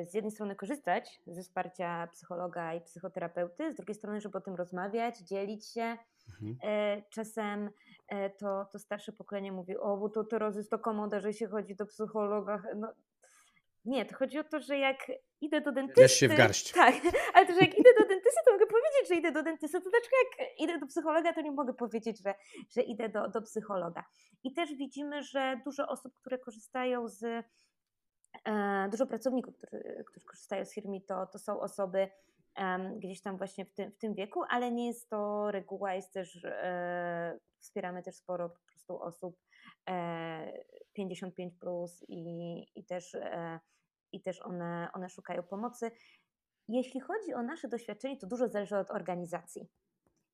[0.04, 4.54] z jednej strony korzystać ze wsparcia psychologa i psychoterapeuty, z drugiej strony, żeby o tym
[4.54, 5.96] rozmawiać, dzielić się.
[6.42, 7.02] Mhm.
[7.10, 7.70] Czasem
[8.10, 11.48] E, to, to starsze pokolenie mówi, o, bo to teraz jest to komoda, że się
[11.48, 12.62] chodzi do psychologa.
[12.76, 12.92] No,
[13.84, 14.98] nie, to chodzi o to, że jak
[15.40, 16.02] idę do dentysty...
[16.02, 16.72] Wiesz się w garść.
[16.80, 16.94] Tak,
[17.34, 19.90] ale to, że jak idę do dentysty, to mogę powiedzieć, że idę do dentysty, to
[19.90, 22.34] dlaczego jak idę do psychologa, to nie mogę powiedzieć, że,
[22.70, 24.04] że idę do, do psychologa.
[24.44, 27.44] I też widzimy, że dużo osób, które korzystają z...
[28.44, 32.08] E, dużo pracowników, którzy, którzy korzystają z firmy, to, to są osoby
[32.96, 36.44] gdzieś tam właśnie w tym, w tym wieku, ale nie jest to reguła, jest też,
[36.44, 39.36] e, wspieramy też sporo po prostu osób
[40.92, 43.16] 55 plus i, i też,
[44.12, 45.90] i też one, one szukają pomocy.
[46.68, 49.68] Jeśli chodzi o nasze doświadczenie, to dużo zależy od organizacji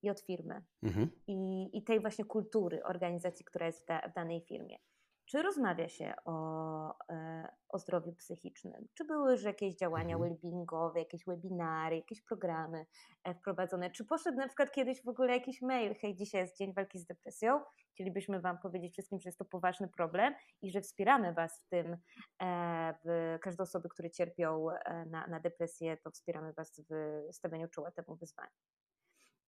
[0.02, 1.10] i od firmy mhm.
[1.26, 4.78] i, i tej właśnie kultury organizacji, która jest w, da, w danej firmie.
[5.26, 8.88] Czy rozmawia się o, e, o zdrowiu psychicznym?
[8.94, 10.30] Czy były już jakieś działania mhm.
[10.30, 12.86] wellbeingowe, jakieś webinary, jakieś programy
[13.24, 13.90] e, wprowadzone?
[13.90, 17.06] Czy poszedł na przykład kiedyś w ogóle jakiś mail, hej, dzisiaj jest Dzień Walki z
[17.06, 17.60] Depresją,
[17.94, 21.96] chcielibyśmy Wam powiedzieć wszystkim, że jest to poważny problem i że wspieramy Was w tym,
[22.42, 24.66] e, w każde osoby, które cierpią
[25.06, 28.50] na, na depresję, to wspieramy Was w stawianiu czoła temu wyzwaniu.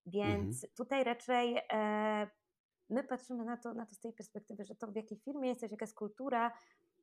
[0.06, 0.72] Więc mhm.
[0.76, 1.58] tutaj raczej
[2.90, 5.70] my patrzymy na to, na to z tej perspektywy, że to w jakiej firmie jesteś,
[5.70, 6.52] jaka jest kultura,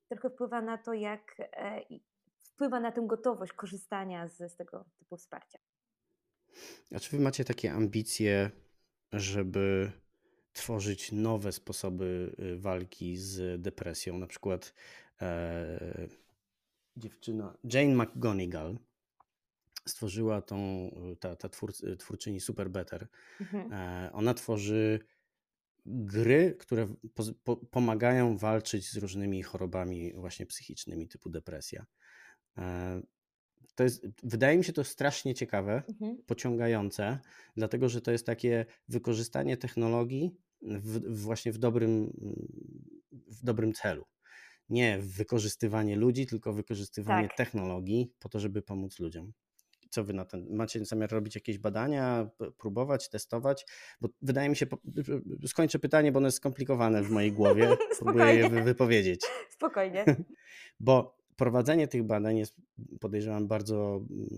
[0.10, 1.82] trochę wpływa na to, jak e,
[2.44, 5.60] wpływa na tę gotowość korzystania z, z tego typu wsparcia.
[6.96, 8.52] A czy wy macie takie ambicje,
[9.14, 9.92] żeby
[10.54, 14.18] tworzyć nowe sposoby y, walki z depresją?
[14.18, 14.74] Na przykład
[15.22, 16.08] e,
[16.98, 18.78] dziewczyna Jane McGonigal
[19.88, 23.08] stworzyła tą, ta, ta twór, twórczyni Super Better.
[23.42, 23.74] Mhm.
[23.74, 25.00] E, ona tworzy
[25.86, 31.86] gry, które po, po, pomagają walczyć z różnymi chorobami właśnie psychicznymi typu depresja.
[32.58, 33.02] E,
[33.76, 36.18] to jest, wydaje mi się to strasznie ciekawe, mhm.
[36.26, 37.20] pociągające,
[37.58, 42.14] dlatego że to jest takie wykorzystanie technologii w, właśnie w dobrym,
[43.12, 44.06] w dobrym celu.
[44.70, 47.38] Nie wykorzystywanie ludzi, tylko wykorzystywanie tak.
[47.38, 49.34] technologii po to, żeby pomóc ludziom
[49.96, 53.66] co wy na ten, macie zamiar robić jakieś badania, próbować, testować?
[54.02, 54.66] Bo wydaje mi się,
[55.48, 59.22] skończę pytanie, bo ono jest skomplikowane w mojej głowie, próbuję je wypowiedzieć.
[59.58, 60.06] Spokojnie.
[60.80, 62.56] bo prowadzenie tych badań jest,
[63.00, 64.30] podejrzewam, bardzo mm,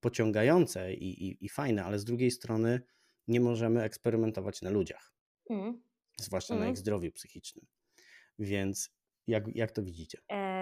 [0.00, 2.80] pociągające i, i, i fajne, ale z drugiej strony
[3.28, 5.12] nie możemy eksperymentować na ludziach,
[5.50, 5.82] mm.
[6.20, 6.66] zwłaszcza mm.
[6.66, 7.66] na ich zdrowiu psychicznym.
[8.38, 8.90] Więc
[9.26, 10.18] jak, jak to widzicie?
[10.32, 10.53] E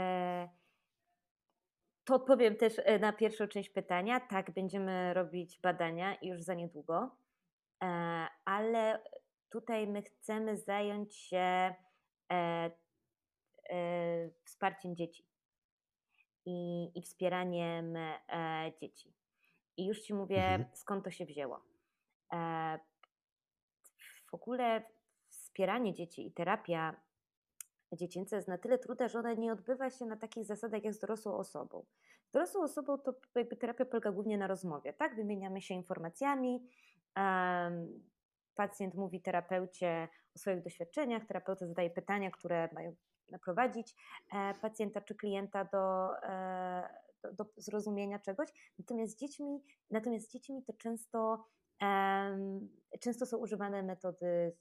[2.04, 4.20] to odpowiem też e, na pierwszą część pytania.
[4.20, 7.16] Tak, będziemy robić badania już za niedługo,
[7.82, 7.86] e,
[8.44, 9.02] ale
[9.50, 11.74] tutaj my chcemy zająć się
[12.32, 12.70] e,
[14.44, 15.26] wsparciem dzieci
[16.46, 17.98] i, i wspieraniem
[18.80, 19.14] dzieci.
[19.76, 20.76] I już Ci mówię, mhm.
[20.76, 21.60] skąd to się wzięło.
[24.30, 24.82] W ogóle
[25.28, 26.96] wspieranie dzieci i terapia
[27.96, 30.98] dziecięca jest na tyle trudna, że ona nie odbywa się na takich zasadach jak z
[30.98, 31.84] dorosłą osobą.
[32.28, 35.16] Z dorosłą osobą to jakby terapia polega głównie na rozmowie, tak?
[35.16, 36.68] Wymieniamy się informacjami,
[37.16, 38.02] um,
[38.54, 42.94] pacjent mówi terapeucie o swoich doświadczeniach, terapeuta zadaje pytania, które mają
[43.30, 43.94] naprowadzić
[44.32, 46.88] e, pacjenta czy klienta do, e,
[47.32, 48.48] do, zrozumienia czegoś.
[48.78, 51.44] Natomiast z dziećmi, natomiast z dziećmi to często,
[53.00, 54.56] często są używane metody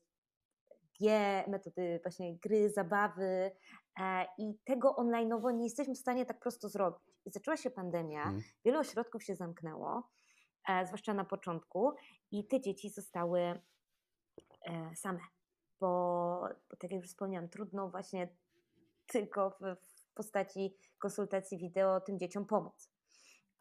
[1.02, 3.52] G, metody właśnie gry, zabawy
[4.00, 7.02] e, i tego online'owo nie jesteśmy w stanie tak prosto zrobić.
[7.26, 8.42] Zaczęła się pandemia, hmm.
[8.66, 10.10] wiele ośrodków się zamknęło,
[10.70, 11.92] e, zwłaszcza na początku
[12.32, 15.20] i te dzieci zostały e, same,
[15.80, 18.36] bo, bo tak jak już wspomniałam, trudno właśnie
[19.08, 22.90] tylko w, w postaci konsultacji wideo tym dzieciom pomóc.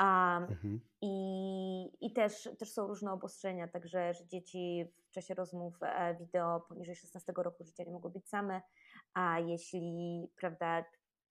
[0.00, 0.80] Um, mhm.
[1.00, 6.60] I, i też, też są różne obostrzenia, także że dzieci w czasie rozmów e, wideo
[6.60, 8.62] poniżej 16 roku życia nie mogą być same,
[9.14, 10.84] a jeśli, prawda,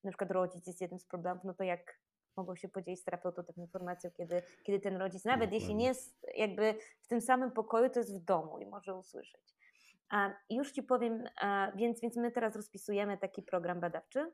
[0.03, 1.99] na przykład rodzic jest jednym z problemów, no to jak
[2.38, 5.58] mogą się podzielić z terapeutą taką informacją, kiedy, kiedy ten rodzic, nawet Dokładnie.
[5.58, 9.55] jeśli nie jest jakby w tym samym pokoju, to jest w domu i może usłyszeć.
[10.10, 14.32] A już Ci powiem, a, więc, więc my teraz rozpisujemy taki program badawczy,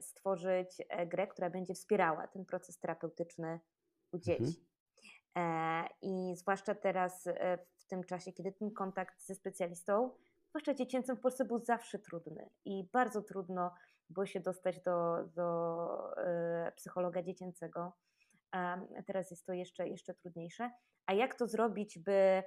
[0.00, 3.60] stworzyć e, grę, która będzie wspierała ten proces terapeutyczny
[4.12, 4.66] u dzieci.
[5.34, 5.86] Mhm.
[6.02, 10.10] I zwłaszcza teraz e, w tym czasie, kiedy ten kontakt ze specjalistą,
[10.48, 13.74] zwłaszcza dziecięcym w Polsce był zawsze trudny i bardzo trudno
[14.10, 15.86] było się dostać do, do
[16.76, 17.92] psychologa dziecięcego.
[19.06, 20.70] Teraz jest to jeszcze, jeszcze trudniejsze.
[21.06, 22.42] A jak to zrobić, by,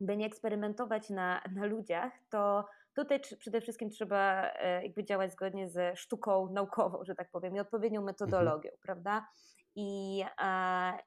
[0.00, 5.68] by nie eksperymentować na, na ludziach, to Tutaj przede wszystkim trzeba e, jakby działać zgodnie
[5.68, 8.06] ze sztuką naukową, że tak powiem, i odpowiednią mhm.
[8.06, 8.80] metodologią, mhm.
[8.82, 9.26] prawda?
[9.74, 10.24] I,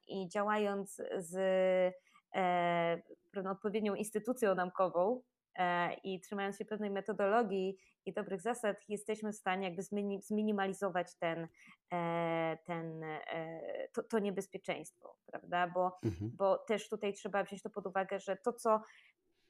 [0.07, 1.35] I działając z
[2.35, 3.01] e,
[3.49, 5.21] odpowiednią instytucją naukową
[5.55, 9.83] e, i trzymając się pewnej metodologii i dobrych zasad, jesteśmy w stanie jakby
[10.21, 11.47] zminimalizować ten,
[12.65, 13.05] ten,
[13.93, 15.67] to, to niebezpieczeństwo, prawda?
[15.67, 16.31] Bo, mhm.
[16.37, 18.81] bo też tutaj trzeba wziąć to pod uwagę, że to, co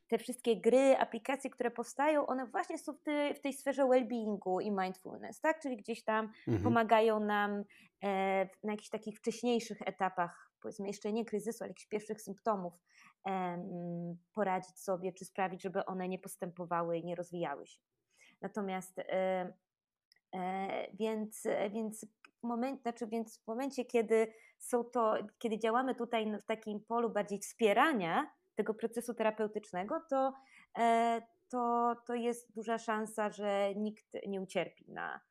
[0.07, 4.61] te wszystkie gry, aplikacje, które powstają, one właśnie są w, ty, w tej sferze well-beingu
[4.61, 5.59] i mindfulness, tak?
[5.59, 6.63] Czyli gdzieś tam mhm.
[6.63, 7.63] pomagają nam
[8.03, 12.73] e, na jakichś takich wcześniejszych etapach, powiedzmy jeszcze nie kryzysu, ale jakichś pierwszych symptomów
[13.27, 13.63] e,
[14.33, 17.79] poradzić sobie, czy sprawić, żeby one nie postępowały i nie rozwijały się.
[18.41, 19.01] Natomiast
[20.93, 22.05] więc, więc
[22.39, 27.09] w momencie, znaczy, więc w momencie, kiedy są to, kiedy działamy tutaj w takim polu
[27.09, 30.33] bardziej wspierania tego procesu terapeutycznego, to,
[31.49, 35.21] to, to jest duża szansa, że nikt nie ucierpi na,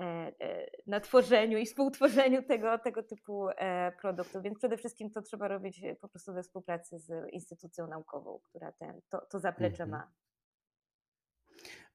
[0.00, 0.04] e,
[0.40, 4.42] e, na tworzeniu i współtworzeniu tego, tego typu e, produktów.
[4.42, 9.00] Więc przede wszystkim to trzeba robić po prostu we współpracy z instytucją naukową, która ten,
[9.08, 9.90] to, to zaplecze mhm.
[9.90, 10.12] ma.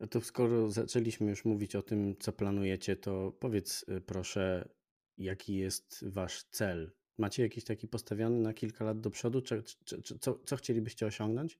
[0.08, 4.70] To skoro zaczęliśmy już mówić o tym, co planujecie, to powiedz proszę,
[5.18, 6.96] jaki jest wasz cel?
[7.18, 9.42] Macie jakiś taki postawiony na kilka lat do przodu?
[9.42, 11.60] Czy, czy, czy, co, co chcielibyście osiągnąć?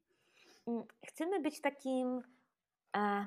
[0.68, 2.18] Mm, chcemy być takim
[2.98, 3.26] uh,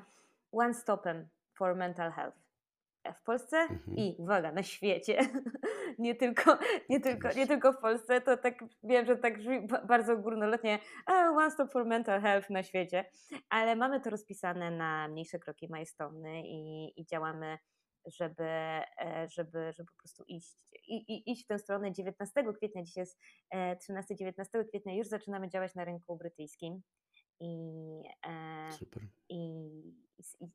[0.51, 2.49] one-stopem for mental health.
[3.03, 3.97] E, w Polsce mhm.
[3.97, 5.19] i uwaga, na świecie.
[5.99, 6.57] nie, tylko,
[6.89, 11.51] nie, tylko, nie tylko w Polsce, to tak wiem, że tak brzmi bardzo górnolotnie, one
[11.51, 13.05] stop for mental health na świecie,
[13.49, 17.57] ale mamy to rozpisane na mniejsze kroki milestone i, i działamy
[18.05, 20.57] żeby, e, żeby, żeby po prostu iść,
[20.87, 23.19] i, i, iść w tę stronę 19 kwietnia, dzisiaj jest
[23.89, 26.81] 13-19 kwietnia, już zaczynamy działać na rynku brytyjskim
[27.39, 27.57] i,
[28.27, 29.03] e, Super.
[29.29, 29.59] i,
[30.19, 30.47] i,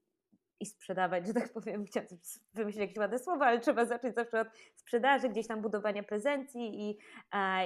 [0.61, 2.09] i sprzedawać, że tak powiem, chciałam
[2.54, 6.98] wymyślić jakieś ładne słowa, ale trzeba zacząć zawsze od sprzedaży, gdzieś tam budowania prezencji i,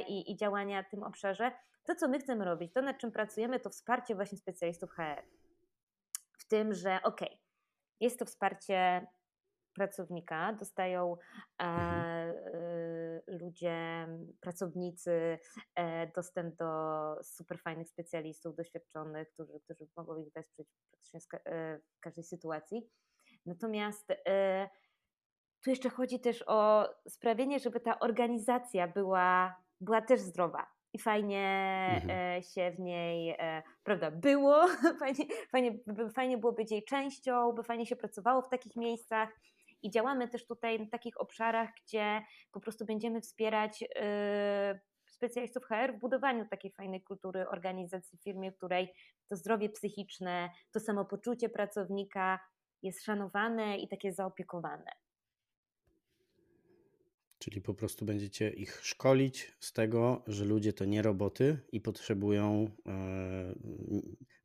[0.08, 1.52] i, i działania w tym obszarze.
[1.84, 5.22] To, co my chcemy robić, to nad czym pracujemy, to wsparcie właśnie specjalistów HR.
[6.38, 7.20] W tym, że ok,
[8.00, 9.06] jest to wsparcie
[9.78, 12.34] pracownika, dostają e, mhm.
[12.54, 14.08] e, ludzie,
[14.40, 15.38] pracownicy
[15.74, 16.66] e, dostęp do
[17.22, 21.20] super fajnych specjalistów, doświadczonych, którzy, którzy mogą ich wesprzeć praktycznie
[21.96, 22.90] w każdej sytuacji.
[23.46, 24.08] Natomiast
[25.64, 31.44] tu jeszcze chodzi też o sprawienie, żeby ta organizacja była, była też zdrowa i fajnie
[32.02, 32.42] mhm.
[32.42, 33.36] Się w niej,
[33.84, 34.66] prawda, było,
[35.00, 35.78] fajnie, fajnie,
[36.14, 39.28] fajnie było być jej częścią, by fajnie się pracowało w takich miejscach.
[39.82, 43.88] I działamy też tutaj w takich obszarach, gdzie po prostu będziemy wspierać yy,
[45.06, 48.94] specjalistów HR w budowaniu takiej fajnej kultury organizacji w firmie, w której
[49.28, 52.40] to zdrowie psychiczne, to samopoczucie pracownika
[52.82, 54.92] jest szanowane i takie zaopiekowane.
[57.38, 62.70] Czyli po prostu będziecie ich szkolić z tego, że ludzie to nie roboty i potrzebują
[62.86, 63.54] e,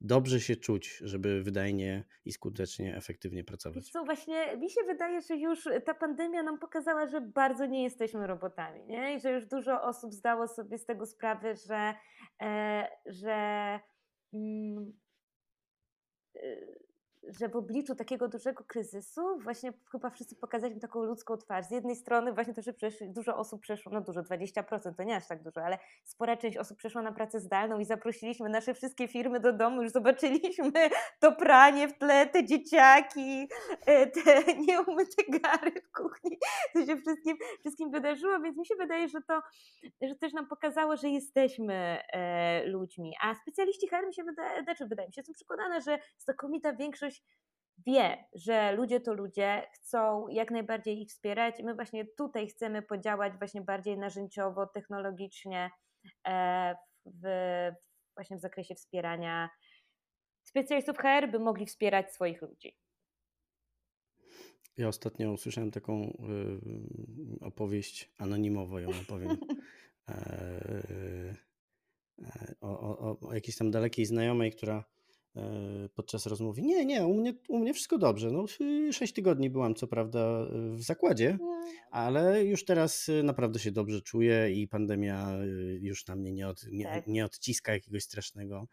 [0.02, 3.90] dobrze się czuć, żeby wydajnie i skutecznie, efektywnie pracować.
[3.90, 8.28] Co właśnie mi się wydaje, że już ta pandemia nam pokazała, że bardzo nie jesteśmy
[8.28, 9.16] robotami, nie?
[9.16, 11.94] I że już dużo osób zdało sobie z tego sprawę, że,
[12.42, 13.80] e, że
[14.34, 14.94] mm,
[16.36, 16.83] e,
[17.28, 21.66] że w obliczu takiego dużego kryzysu właśnie chyba wszyscy pokazaliśmy taką ludzką twarz.
[21.66, 25.28] Z jednej strony właśnie to, że dużo osób przeszło, no dużo, 20%, to nie aż
[25.28, 29.40] tak dużo, ale spora część osób przeszła na pracę zdalną i zaprosiliśmy nasze wszystkie firmy
[29.40, 30.72] do domu, już zobaczyliśmy
[31.22, 33.48] to pranie w tle, te dzieciaki,
[33.86, 36.38] e, te nieumyte gary w kuchni,
[36.74, 39.42] to się wszystkim, wszystkim wydarzyło, więc mi się wydaje, że to
[40.02, 41.74] że też nam pokazało, że jesteśmy
[42.14, 46.00] e, ludźmi, a specjaliści HR mi się wydaje, znaczy wydaje mi się, jestem przekonana, że
[46.18, 47.13] znakomita większość
[47.88, 51.56] wie, że ludzie to ludzie, chcą jak najbardziej ich wspierać.
[51.64, 55.72] My właśnie tutaj chcemy podziałać właśnie bardziej narzędziowo, technologicznie
[56.28, 57.24] e, w,
[58.16, 59.50] właśnie w zakresie wspierania
[60.44, 62.78] specjalistów HR, by mogli wspierać swoich ludzi.
[64.78, 66.18] Ja ostatnio usłyszałem taką
[67.42, 69.38] y, opowieść anonimowo, ją opowiem.
[70.10, 70.14] E,
[72.22, 74.84] e, o, o, o jakiejś tam dalekiej znajomej, która
[75.94, 76.62] podczas rozmowy.
[76.62, 78.32] Nie, nie, u mnie, u mnie wszystko dobrze.
[78.32, 78.46] No,
[78.92, 81.62] sześć tygodni byłam co prawda w zakładzie, no.
[81.92, 86.48] ale już teraz y, naprawdę się dobrze czuję i pandemia y, już na mnie nie,
[86.48, 87.08] od, nie, tak.
[87.08, 88.68] nie odciska jakiegoś strasznego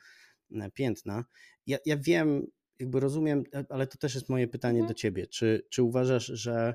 [0.55, 1.25] e, piętna.
[1.66, 2.46] Ja, ja wiem,
[2.79, 4.88] jakby rozumiem, e, ale to też jest moje pytanie mhm.
[4.88, 5.27] do ciebie.
[5.27, 6.75] Czy, czy uważasz, że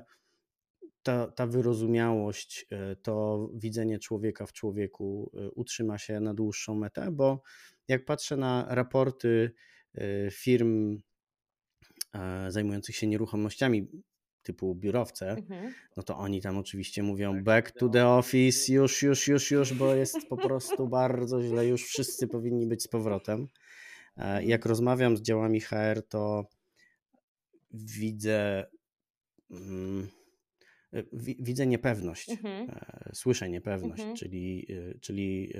[1.02, 2.66] ta, ta wyrozumiałość,
[3.02, 7.10] to widzenie człowieka w człowieku utrzyma się na dłuższą metę?
[7.12, 7.42] Bo
[7.88, 9.52] jak patrzę na raporty,
[10.30, 11.00] firm
[12.14, 13.88] e, zajmujących się nieruchomościami
[14.42, 15.74] typu biurowce, mhm.
[15.96, 19.74] no to oni tam oczywiście mówią tak, back to the office, już, już, już, już,
[19.74, 23.48] bo jest po prostu bardzo źle, już wszyscy powinni być z powrotem.
[24.16, 24.48] E, mhm.
[24.48, 26.44] Jak rozmawiam z działami HR, to
[27.70, 28.66] widzę
[29.50, 30.08] mm,
[31.38, 32.70] widzę niepewność, mhm.
[32.70, 34.16] E, słyszę niepewność, mhm.
[34.16, 34.66] czyli,
[35.00, 35.52] czyli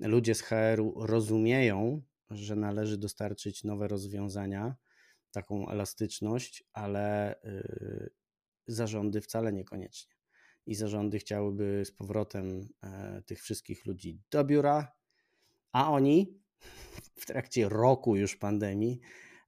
[0.00, 4.76] ludzie z HR-u rozumieją, że należy dostarczyć nowe rozwiązania,
[5.30, 8.10] taką elastyczność, ale y,
[8.66, 10.14] zarządy wcale niekoniecznie.
[10.66, 14.92] I zarządy chciałyby z powrotem e, tych wszystkich ludzi do biura,
[15.72, 16.38] a oni
[17.20, 19.00] w trakcie roku już pandemii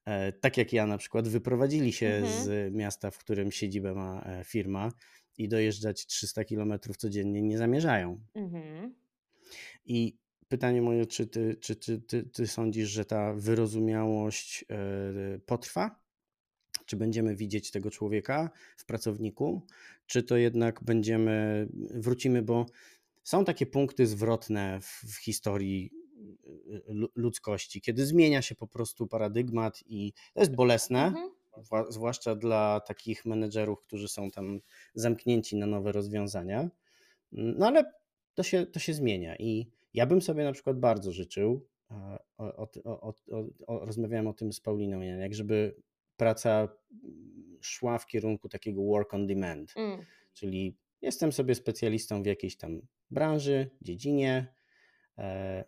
[0.04, 2.44] e, tak jak ja na przykład, wyprowadzili się Mhm.
[2.44, 4.92] z miasta, w którym siedzibę ma e, firma
[5.38, 8.20] i dojeżdżać 300 km codziennie nie zamierzają.
[8.34, 8.94] Mhm.
[9.84, 10.18] I
[10.48, 16.00] pytanie moje, czy ty, czy ty, ty, ty sądzisz, że ta wyrozumiałość e, potrwa?
[16.86, 19.62] Czy będziemy widzieć tego człowieka w pracowniku,
[20.06, 22.66] czy to jednak będziemy, wrócimy, bo
[23.22, 25.90] są takie punkty zwrotne w, w historii
[26.88, 31.30] lu- ludzkości, kiedy zmienia się po prostu paradygmat i to jest bolesne, Mhm.
[31.88, 34.60] zwłaszcza dla takich menedżerów, którzy są tam
[34.94, 36.68] zamknięci na nowe rozwiązania.
[37.32, 37.92] No ale
[38.34, 42.68] to się, to się zmienia i ja bym sobie na przykład bardzo życzył, e, o,
[42.84, 43.14] o,
[43.66, 45.76] o, rozmawiałem o tym z Pauliną Janiak, żeby
[46.16, 46.68] praca
[47.60, 50.04] szła w kierunku takiego work on demand, Mm.
[50.34, 52.80] czyli jestem sobie specjalistą w jakiejś tam
[53.10, 54.54] branży, dziedzinie
[55.18, 55.64] e,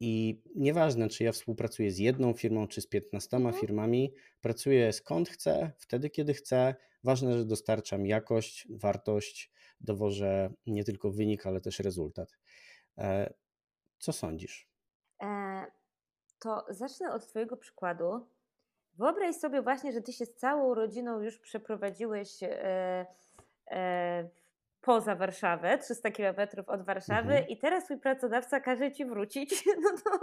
[0.00, 3.54] i nieważne, czy ja współpracuję z jedną firmą, czy z 15 Mhm.
[3.54, 6.74] firmami, pracuję skąd chcę, wtedy, kiedy chcę.
[7.04, 9.50] Ważne, że dostarczam jakość, wartość,
[9.80, 12.38] dowożę nie tylko wynik, ale też rezultat.
[12.98, 13.34] E,
[14.02, 14.68] Co sądzisz?
[15.22, 15.66] E,
[16.38, 18.26] to zacznę od Twojego przykładu.
[18.94, 23.06] Wyobraź sobie właśnie, że Ty się z całą rodziną już przeprowadziłeś e,
[23.70, 24.28] e,
[24.80, 26.36] poza Warszawę, 300 km
[26.66, 27.48] od Warszawy Mhm.
[27.48, 30.18] i teraz Twój pracodawca każe Ci wrócić, no to,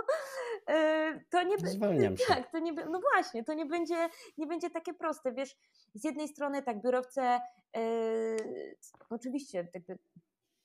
[0.73, 2.25] e, to nie Zwalniam się.
[2.27, 5.32] Tak, to nie, no właśnie, to nie będzie, nie będzie takie proste.
[5.32, 5.55] Wiesz,
[5.93, 7.82] z jednej strony tak, biurowce e,
[9.09, 9.97] oczywiście jakby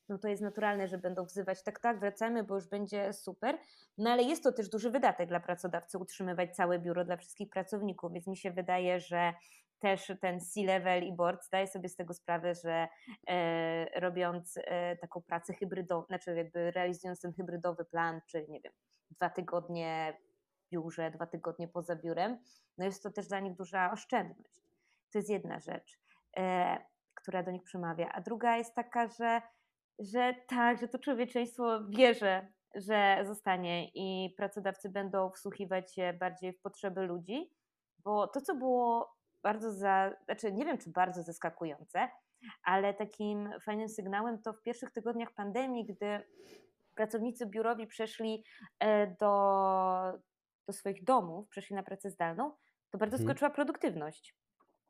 [0.08, 3.58] no to jest naturalne, że będą wzywać, tak, tak, wracamy, bo już będzie super.
[3.98, 8.12] No ale jest to też duży wydatek dla pracodawcy utrzymywać całe biuro dla wszystkich pracowników,
[8.12, 9.34] więc mi się wydaje, że
[9.78, 12.88] też ten C-level i board zdaje sobie z tego sprawę, że
[13.28, 18.72] e, robiąc e, taką pracę hybrydową, znaczy jakby realizując ten hybrydowy plan, czyli nie wiem,
[19.10, 22.38] dwa tygodnie w biurze, dwa tygodnie poza biurem,
[22.78, 24.60] no jest to też dla nich duża oszczędność.
[25.12, 26.00] To jest jedna rzecz,
[26.36, 26.76] e,
[27.14, 28.08] która do nich przemawia.
[28.12, 29.42] A druga jest taka, że
[29.98, 36.60] że tak, że to człowieczeństwo wierzy, że zostanie i pracodawcy będą wsłuchiwać się bardziej w
[36.60, 37.50] potrzeby ludzi,
[37.98, 42.08] bo to, co było bardzo, za, znaczy nie wiem, czy bardzo zaskakujące,
[42.62, 46.20] ale takim fajnym sygnałem to w pierwszych tygodniach pandemii, gdy
[46.94, 48.44] pracownicy biurowi przeszli
[48.78, 49.32] e, do,
[50.66, 52.52] do swoich domów, przeszli na pracę zdalną,
[52.90, 53.30] to bardzo Mhm.
[53.30, 54.36] skoczyła produktywność.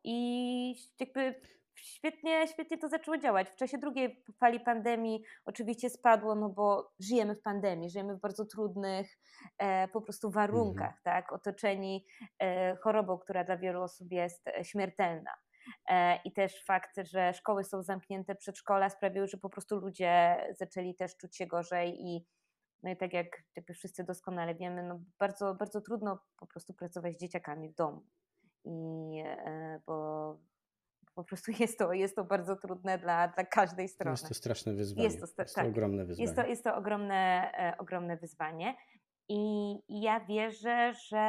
[0.04, 1.40] I jakby
[1.74, 3.50] świetnie, świetnie to zaczęło działać.
[3.50, 8.44] W czasie drugiej fali pandemii oczywiście spadło, no bo żyjemy w pandemii, żyjemy w bardzo
[8.44, 9.18] trudnych
[9.58, 11.32] e, po prostu warunkach, tak?
[11.32, 12.06] Otoczeni
[12.38, 15.30] e, chorobą, która dla wielu osób jest e, śmiertelna.
[15.88, 20.94] E, I też fakt, że szkoły są zamknięte, przedszkola sprawiły, że po prostu ludzie zaczęli
[20.94, 22.26] też czuć się gorzej i
[22.82, 27.14] no i tak jak jakby wszyscy doskonale wiemy, no bardzo, bardzo trudno po prostu pracować
[27.14, 28.06] z dzieciakami w domu.
[28.64, 30.38] I e, bo
[31.14, 34.10] po prostu jest to, jest to bardzo trudne dla, dla każdej strony.
[34.10, 35.04] Jest to straszne wyzwanie.
[35.04, 35.70] Jest Jest to to, sta- tak.
[35.70, 36.24] ogromne wyzwanie.
[36.24, 38.76] Jest to, jest to ogromne, e, ogromne wyzwanie.
[39.28, 41.24] I, I ja wierzę, że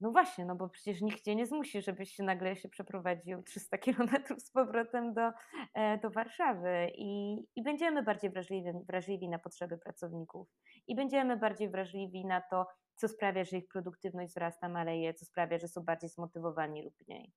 [0.00, 3.78] no właśnie, no bo przecież nikt cię nie zmusi, żebyś się nagle się przeprowadził 300
[3.84, 5.30] kilometrów z powrotem do,
[5.74, 10.48] e, do Warszawy i, i będziemy bardziej wrażliwi, wrażliwi na potrzeby pracowników
[10.86, 15.58] i będziemy bardziej wrażliwi na to, co sprawia, że ich produktywność wzrasta, maleje, co sprawia,
[15.58, 17.32] że są bardziej zmotywowani lub mniej.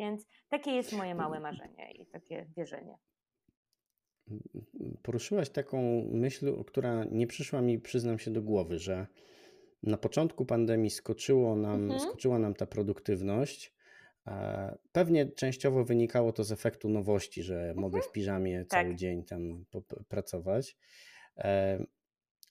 [0.00, 2.98] Więc takie jest moje małe marzenie i takie wierzenie.
[5.02, 9.06] Poruszyłaś taką myśl, która nie przyszła mi, przyznam się, do głowy, że
[9.82, 12.00] na początku pandemii skoczyło nam, Mhm.
[12.00, 13.72] skoczyła nam ta produktywność.
[14.92, 18.96] Pewnie częściowo wynikało to z efektu nowości, że mogę w piżamie cały Tak.
[18.96, 19.64] dzień tam
[20.08, 20.76] pracować.
[21.36, 21.84] E,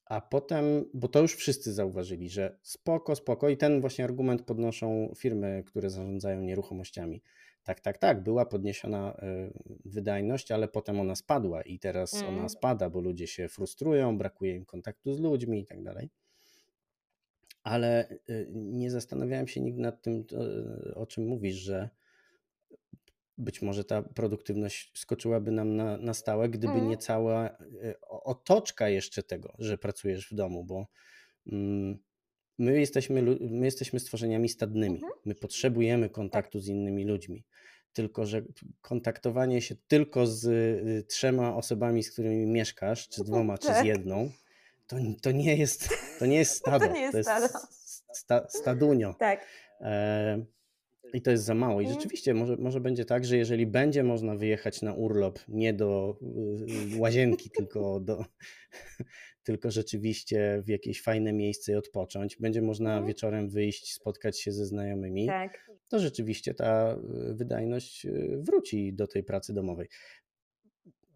[0.05, 5.13] A potem, bo to już wszyscy zauważyli, że spoko, spoko, i ten właśnie argument podnoszą
[5.17, 7.21] firmy, które zarządzają nieruchomościami.
[7.69, 9.51] Tak, tak, tak, była podniesiona e,
[9.85, 12.37] wydajność, ale potem ona spadła i teraz Mm.
[12.37, 16.09] ona spada, bo ludzie się frustrują, brakuje im kontaktu z ludźmi i tak dalej.
[17.63, 20.37] Ale y, nie zastanawiałem się nigdy nad tym, to,
[20.95, 21.89] o czym mówisz, że
[23.37, 26.87] być może ta produktywność skoczyłaby nam na, na stałe, gdyby Mm.
[26.89, 27.57] nie cała
[28.07, 30.87] otoczka jeszcze tego, że pracujesz w domu, bo
[31.47, 31.99] mm,
[32.59, 34.95] my jesteśmy, my jesteśmy stworzeniami stadnymi.
[34.95, 35.13] Mhm.
[35.25, 37.43] My potrzebujemy kontaktu z innymi ludźmi.
[37.93, 38.41] Tylko, że
[38.81, 43.69] kontaktowanie się tylko z y, trzema osobami, z którymi mieszkasz, czy z dwoma, czy z
[43.69, 43.85] Tak.
[43.85, 44.31] jedną,
[44.87, 45.89] to, to, nie, jest,
[46.19, 46.85] to nie jest stado.
[46.85, 47.47] nie jest stado.
[48.13, 49.13] sta, stadunio.
[49.19, 49.45] Tak.
[49.81, 50.45] E,
[51.13, 51.81] I to jest za mało.
[51.81, 51.95] I mhm.
[51.95, 56.95] rzeczywiście może, może będzie tak, że jeżeli będzie można wyjechać na urlop nie do y,
[56.95, 58.25] y, łazienki, tylko, do,
[59.43, 63.07] tylko rzeczywiście w jakieś fajne miejsce i odpocząć, będzie można mhm.
[63.07, 65.71] wieczorem wyjść, spotkać się ze znajomymi, tak.
[65.89, 66.97] to rzeczywiście ta
[67.29, 68.07] y, wydajność
[68.37, 69.87] wróci do tej pracy domowej.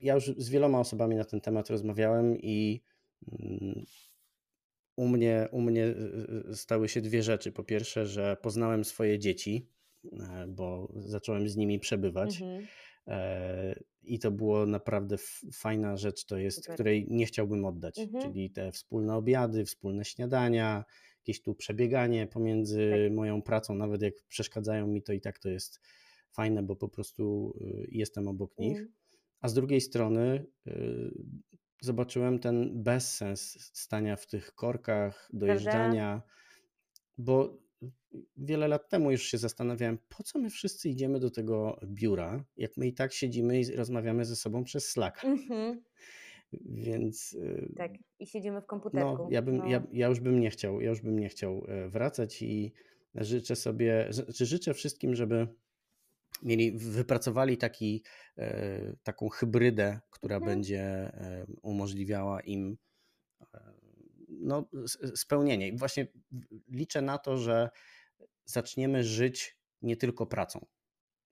[0.01, 2.83] Ja już z wieloma osobami na ten temat rozmawiałem i
[3.31, 3.85] mm,
[4.95, 5.95] u mnie, u mnie
[6.53, 7.51] stały się dwie rzeczy.
[7.51, 9.69] Po pierwsze, że poznałem swoje dzieci,
[10.47, 12.41] bo zacząłem z nimi przebywać.
[12.41, 12.67] Mhm.
[13.07, 15.15] E, I to było naprawdę
[15.53, 16.73] fajna rzecz, to jest, Super.
[16.73, 17.99] której nie chciałbym oddać.
[17.99, 18.23] Mhm.
[18.23, 20.85] Czyli te wspólne obiady, wspólne śniadania,
[21.17, 23.13] jakieś tu przebieganie pomiędzy tak.
[23.13, 25.81] moją pracą, nawet jak przeszkadzają mi, to i tak to jest
[26.31, 28.77] fajne, bo po prostu y, jestem obok nich.
[28.77, 28.93] Mhm.
[29.41, 31.11] A z drugiej strony y,
[31.81, 36.33] zobaczyłem ten bezsens stania w tych korkach, dojeżdżania, Prawda?
[37.17, 37.62] bo
[38.37, 42.77] wiele lat temu już się zastanawiałem, po co my wszyscy idziemy do tego biura, jak
[42.77, 45.23] my i tak siedzimy i rozmawiamy ze sobą przez Slack.
[45.23, 45.75] Mm-hmm.
[46.61, 47.33] Więc.
[47.33, 49.23] Y, tak, i siedzimy w komputerku.
[49.23, 49.67] No, ja, bym, no.
[49.67, 52.73] Ja, ja już bym nie chciał, ja już bym nie chciał e, wracać i
[53.15, 55.47] życzę sobie, czy życzę wszystkim, żeby
[56.43, 58.03] mieli, wypracowali taki,
[58.37, 60.51] e, taką hybrydę, która mhm.
[60.51, 62.77] będzie e, umożliwiała im
[64.43, 64.69] no,
[65.15, 65.67] spełnienie.
[65.67, 66.07] I właśnie
[66.69, 67.69] liczę na to, że
[68.45, 70.65] zaczniemy żyć nie tylko pracą.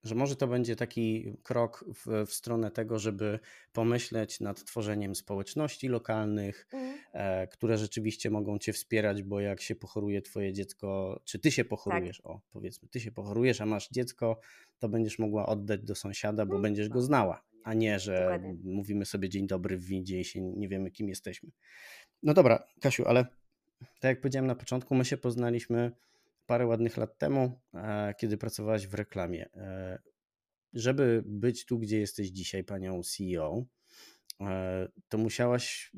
[0.04, 3.40] Że może to będzie taki krok w, w stronę tego, żeby
[3.74, 6.98] pomyśleć nad tworzeniem społeczności lokalnych, mm.
[7.14, 11.66] e, które rzeczywiście mogą Cię wspierać, bo jak się pochoruje Twoje dziecko, czy Ty się
[11.66, 12.26] pochorujesz, tak.
[12.26, 14.40] o powiedzmy, Ty się pochorujesz, a masz dziecko,
[14.80, 16.62] to będziesz mogła oddać do sąsiada, bo mm.
[16.62, 18.56] będziesz go znała, a nie, że Dokładnie.
[18.64, 21.50] mówimy sobie dzień dobry w windzie i się nie wiemy, kim jesteśmy.
[22.24, 23.26] No dobra, Kasiu, ale
[23.80, 25.92] tak jak powiedziałem na początku, my się poznaliśmy
[26.46, 29.50] parę ładnych lat temu, e, kiedy pracowałaś w reklamie.
[29.56, 30.00] E,
[30.74, 33.66] żeby być tu, gdzie jesteś dzisiaj, panią CEO,
[34.42, 35.92] e, to musiałaś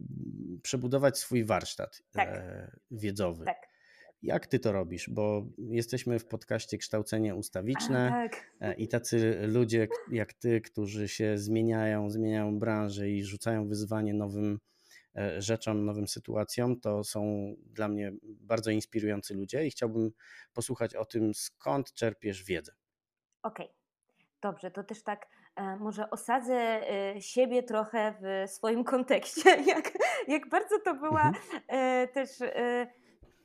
[0.62, 2.44] przebudować swój warsztat tak.
[2.92, 3.46] wiedzowy.
[3.46, 3.74] Tak.
[4.22, 5.10] Jak ty to robisz?
[5.10, 8.30] Bo jesteśmy w podcaście Kształcenie Ustawiczne
[8.60, 8.78] tak.
[8.78, 14.60] i tacy ludzie jak ty, którzy się zmieniają, zmieniają branżę i rzucają wyzwanie nowym
[15.38, 20.12] rzeczom, nowym sytuacjom, to są dla mnie bardzo inspirujący ludzie i chciałbym
[20.54, 22.72] posłuchać o tym, skąd czerpiesz wiedzę.
[23.44, 23.66] Okej.
[23.66, 23.84] Okay.
[24.42, 29.92] Dobrze, to też tak e, może osadzę e, siebie trochę w swoim kontekście, jak,
[30.28, 32.08] jak bardzo to była mhm.
[32.08, 32.30] też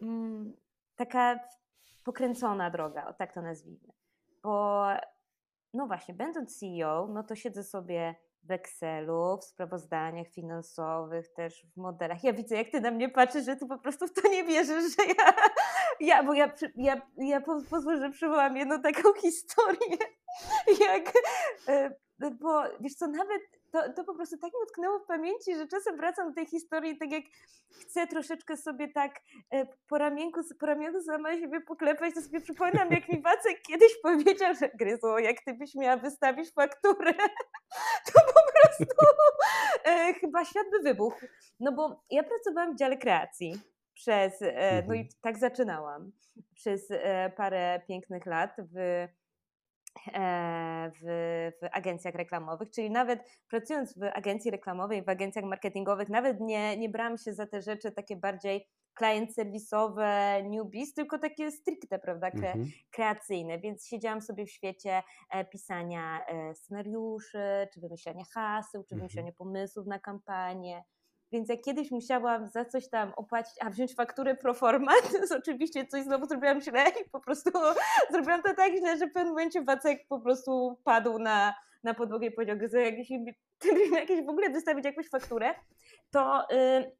[0.03, 0.57] mm,
[0.97, 1.41] taka
[2.05, 3.93] pokręcona droga, o tak to nazwijmy.
[4.43, 4.87] Bo
[5.75, 11.77] no właśnie, będąc CEO, no to siedzę sobie w Excelu, w sprawozdaniach finansowych, też w
[11.77, 12.25] modelach.
[12.25, 14.97] Ja widzę, jak ty na mnie patrzysz, że ty po prostu w to nie wierzysz,
[14.97, 15.33] że ja,
[16.01, 19.99] ja bo ja, ja, ja pozwolę, że przywołam jedną taką historię,
[20.81, 21.13] jak,
[21.69, 21.91] e,
[22.31, 25.97] bo wiesz co, nawet to, to po prostu tak mi utknęło w pamięci, że czasem
[25.97, 27.25] wracam do tej historii, tak jak
[27.81, 29.21] chcę troszeczkę sobie tak
[29.53, 33.93] e, po ramienku, po ramienku sama siebie poklepać, to sobie przypominam, jak mi Wacek kiedyś
[34.03, 37.15] powiedział, że Gryzu, jak ty byś miała wystawić fakturę,
[38.07, 38.95] to po prostu
[39.85, 41.27] e, chyba świat by wybuchł.
[41.61, 43.61] No bo ja pracowałam w dziale kreacji
[43.95, 45.09] przez, e, no i mhm.
[45.21, 46.13] tak zaczynałam,
[46.55, 49.07] przez e, parę pięknych lat w
[50.07, 51.03] w,
[51.63, 56.89] w, agencjach reklamowych, czyli nawet pracując w agencji reklamowej, w agencjach marketingowych, nawet nie, nie
[56.89, 58.67] brałam się za te rzeczy takie bardziej
[58.99, 62.67] client serwisowe, newbies, tylko takie stricte, prawda, kre, mhm.
[62.91, 69.01] kreacyjne, więc siedziałam sobie w świecie e, pisania e, scenariuszy, czy wymyślania haseł, czy mhm.
[69.01, 70.83] wymyślania pomysłów na kampanię,
[71.33, 74.93] więc jak kiedyś musiałam za coś tam opłacić, a wziąć fakturę pro forma,
[75.29, 77.51] to oczywiście coś znowu zrobiłam źle i po prostu
[78.13, 82.27] zrobiłam to tak źle, że w pewnym momencie Wacek po prostu padł na, na podłogę
[82.27, 83.11] i powiedział, że jakieś,
[84.01, 85.55] jakieś w ogóle wystawić jakąś fakturę,
[86.11, 86.47] to...
[86.51, 86.99] Yy,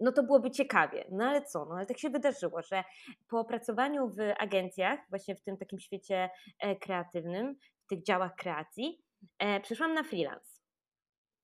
[0.00, 1.04] no to byłoby ciekawie.
[1.10, 1.64] No ale co?
[1.64, 2.84] No ale tak się wydarzyło, że
[3.28, 9.02] po pracowaniu w agencjach, właśnie w tym takim świecie e, kreatywnym, w tych działach kreacji,
[9.38, 10.55] e, przeszłam na freelance.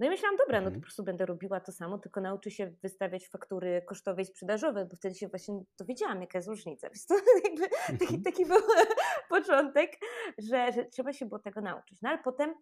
[0.02, 0.82] No i myślałam, dobra, no to po mhm.
[0.82, 5.14] prostu będę robiła to samo, tylko nauczę się wystawiać faktury kosztowe i sprzedażowe, bo wtedy
[5.14, 6.88] się właśnie dowiedziałam, jaka jest różnica.
[6.88, 8.22] Więc to jakby taki, mhm.
[8.22, 8.58] taki był
[9.36, 9.90] początek,
[10.38, 12.02] że, że trzeba się było tego nauczyć.
[12.02, 12.54] No ale potem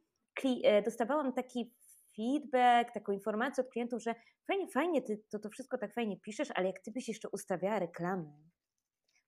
[0.64, 1.74] e, dostawałam taki
[2.16, 4.14] feedback, taką informację od klientów, że
[4.46, 7.78] fajnie, fajnie, ty to, to wszystko tak fajnie piszesz, ale jak ty byś jeszcze ustawiała
[7.78, 8.32] reklamę,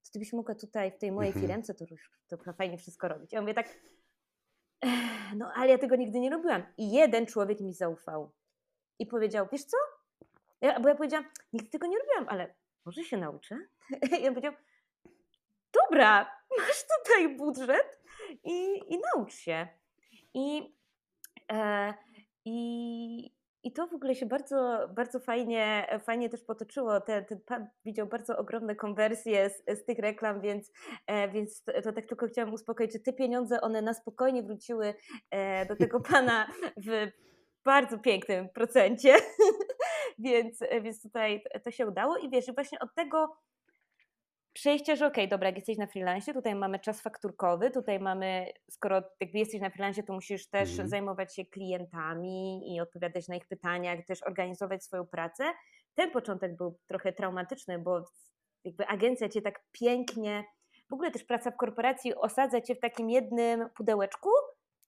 [0.05, 1.47] to ty byś mogła tutaj w tej mojej mhm.
[1.47, 3.33] firmce to już to fajnie wszystko robić.
[3.33, 3.79] Ja mówię tak,
[5.37, 6.63] no ale ja tego nigdy nie robiłam.
[6.77, 8.33] I jeden człowiek mi zaufał
[8.99, 9.77] i powiedział, wiesz co?
[10.61, 12.55] Ja, bo ja powiedziałam, nigdy tego nie robiłam, ale
[12.85, 13.59] może się nauczę.
[14.21, 14.53] I on powiedział,
[15.73, 18.03] dobra, masz tutaj budżet
[18.45, 19.69] i, i naucz się.
[20.35, 20.75] I,
[21.53, 21.95] e,
[22.45, 23.33] i,
[23.63, 27.01] i to w ogóle się bardzo, bardzo fajnie, fajnie też potoczyło.
[27.01, 30.73] Ten, ten pan widział bardzo ogromne konwersje z, z tych reklam, więc,
[31.07, 34.95] e, więc to, tak tylko chciałam uspokoić, że te pieniądze, one na spokojnie wróciły
[35.31, 36.47] e, do tego pana
[36.87, 37.11] w
[37.65, 39.15] bardzo pięknym procencie,
[40.19, 43.37] więc, więc tutaj to się udało i wiesz, właśnie od tego
[44.53, 48.53] przejścia, że okej, okay, dobra, jak jesteś na freelance, tutaj mamy czas fakturkowy, tutaj mamy,
[48.71, 50.89] skoro jakby jesteś na freelance, to musisz też mm.
[50.89, 55.45] zajmować się klientami i odpowiadać na ich pytania, też organizować swoją pracę.
[55.95, 58.05] Ten początek był trochę traumatyczny, bo
[58.65, 60.45] jakby agencja cię tak pięknie,
[60.91, 64.31] w ogóle też praca w korporacji osadza cię w takim jednym pudełeczku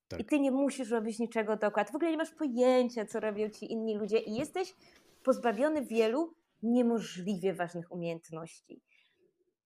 [0.09, 0.21] tak.
[0.21, 1.85] i ty nie musisz robić niczego dookoła.
[1.85, 4.75] Ty w ogóle nie masz pojęcia, co robią ci inni ludzie i jesteś
[5.23, 8.83] pozbawiony wielu niemożliwie ważnych umiejętności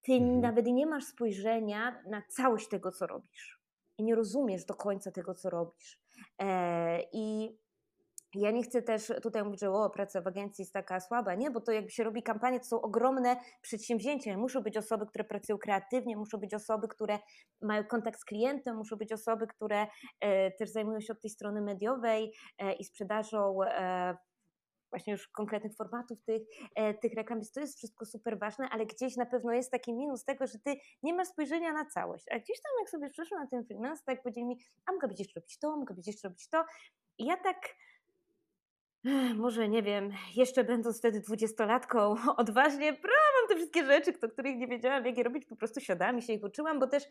[0.09, 0.41] ty mhm.
[0.41, 3.61] nawet nie masz spojrzenia na całość tego, co robisz.
[3.99, 6.01] I nie rozumiesz do końca tego, co robisz.
[6.43, 7.57] E, I
[8.35, 11.51] ja nie chcę też tutaj mówić, że o, praca w agencji jest taka słaba, nie,
[11.51, 14.37] bo to jakby się robi kampanie, to są ogromne przedsięwzięcia.
[14.37, 17.19] Muszą być osoby, które pracują kreatywnie, muszą być osoby, które
[17.63, 19.87] mają kontakt z klientem, muszą być osoby, które
[20.21, 24.17] e, też zajmują się od tej strony mediowej e, i sprzedażą e,
[24.91, 26.43] właśnie już konkretnych formatów tych,
[26.75, 29.93] e, tych reklam, więc to jest wszystko super ważne, ale gdzieś na pewno jest taki
[29.93, 33.41] minus tego, że ty nie masz spojrzenia na całość, a gdzieś tam jak sobie przyszłam
[33.41, 36.65] na ten freelance, tak powiedzieli mi, a mogę będziesz robić to, mogę będziesz robić to
[37.19, 37.57] i ja tak
[39.37, 44.69] może nie wiem, jeszcze będąc wtedy dwudziestolatką, odważnie brałam te wszystkie rzeczy, o których nie
[44.69, 47.05] wiedziałam, jak je robić, po prostu siadałam i się ich uczyłam, bo też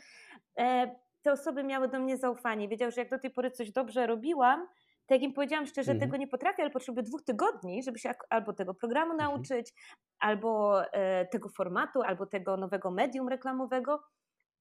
[0.58, 2.68] e, te osoby miały do mnie zaufanie.
[2.68, 4.68] Wiedział, że jak do tej pory coś dobrze robiłam,
[5.08, 6.10] tak jak im powiedziałam szczerze, mhm.
[6.10, 9.32] tego nie potrafię, ale potrzebuję dwóch tygodni, żeby się albo tego programu mhm.
[9.32, 9.74] nauczyć,
[10.20, 14.04] albo e, tego formatu, albo tego nowego medium reklamowego,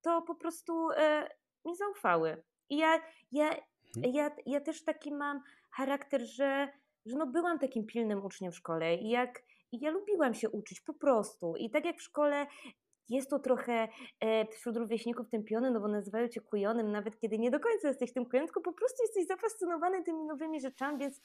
[0.00, 1.28] to po prostu e,
[1.64, 2.42] mi zaufały.
[2.68, 3.00] I ja,
[3.32, 3.50] ja,
[3.96, 4.14] mhm.
[4.14, 5.40] ja, ja też taki mam
[5.70, 6.68] charakter, że,
[7.06, 9.42] że no byłam takim pilnym uczniem w szkole i jak
[9.72, 11.56] i ja lubiłam się uczyć po prostu.
[11.56, 12.46] I tak jak w szkole
[13.08, 13.88] jest to trochę
[14.20, 18.12] e, wśród rówieśników tępione, no bo nazywają cię kujonym, nawet kiedy nie do końca jesteś
[18.12, 21.20] tym kujonym, tylko po prostu jesteś zafascynowany tymi nowymi rzeczami, więc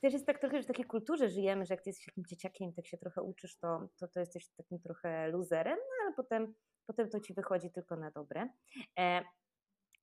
[0.00, 2.72] też jest tak trochę, że w takiej kulturze żyjemy, że jak ty jesteś takim dzieciakiem,
[2.72, 6.54] tak się trochę uczysz, to, to, to jesteś takim trochę luzerem, no ale potem,
[6.86, 8.48] potem to ci wychodzi tylko na dobre.
[8.98, 9.22] E,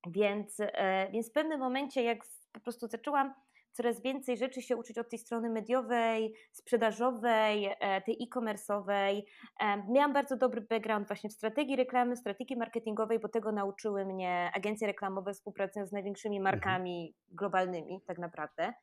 [0.08, 2.20] więc, e, więc w pewnym momencie, jak
[2.52, 3.34] po prostu zaczęłam
[3.72, 9.24] coraz więcej rzeczy się uczyć od tej strony mediowej, sprzedażowej, e, tej e-commerce'owej.
[9.60, 14.52] E, miałam bardzo dobry background właśnie w strategii reklamy, strategii marketingowej, bo tego nauczyły mnie
[14.56, 16.56] agencje reklamowe współpracując z największymi mhm.
[16.56, 18.74] markami globalnymi tak naprawdę.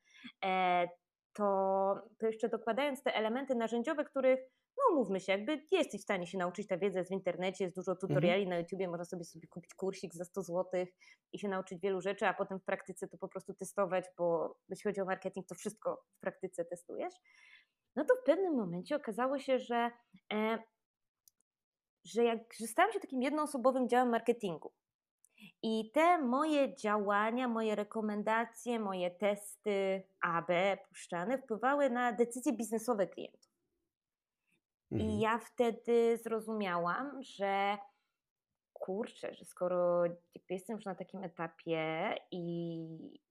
[0.44, 0.88] E,
[1.32, 1.44] to,
[2.18, 4.40] to jeszcze dokładając te elementy narzędziowe, których
[4.78, 7.76] no mówmy się, jakby jesteś w stanie się nauczyć, ta wiedza jest w internecie, jest
[7.76, 8.48] dużo tutoriali mhm.
[8.48, 10.86] na YouTubie, można sobie sobie kupić kursik za 100 zł
[11.32, 14.82] i się nauczyć wielu rzeczy, a potem w praktyce to po prostu testować, bo jeśli
[14.90, 17.14] chodzi o marketing, to wszystko w praktyce testujesz.
[17.96, 19.90] No to w pewnym momencie okazało się, że,
[20.32, 20.58] e,
[22.04, 24.72] że jak że stałam się takim jednoosobowym działem marketingu.
[25.62, 30.48] I te moje działania, moje rekomendacje, moje testy AB
[30.88, 33.47] puszczane wpływały na decyzje biznesowe klientów.
[34.92, 35.10] Mhm.
[35.10, 37.78] I ja wtedy zrozumiałam, że
[38.72, 40.04] kurczę, że skoro
[40.50, 42.42] jestem już na takim etapie i,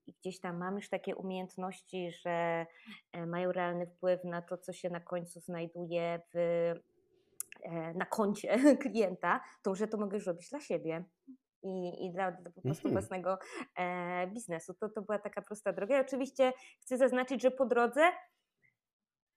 [0.05, 2.65] i, gdzieś tam mam już takie umiejętności, że
[3.11, 6.37] e, mają realny wpływ na to, co się na końcu znajduje w,
[7.63, 11.03] e, na koncie klienta, to że to mogę już robić dla siebie.
[11.63, 12.93] I, i dla, dla po prostu mhm.
[12.93, 13.39] własnego
[13.77, 14.73] e, biznesu.
[14.73, 15.97] To, to była taka prosta droga.
[15.97, 18.01] I oczywiście chcę zaznaczyć, że po drodze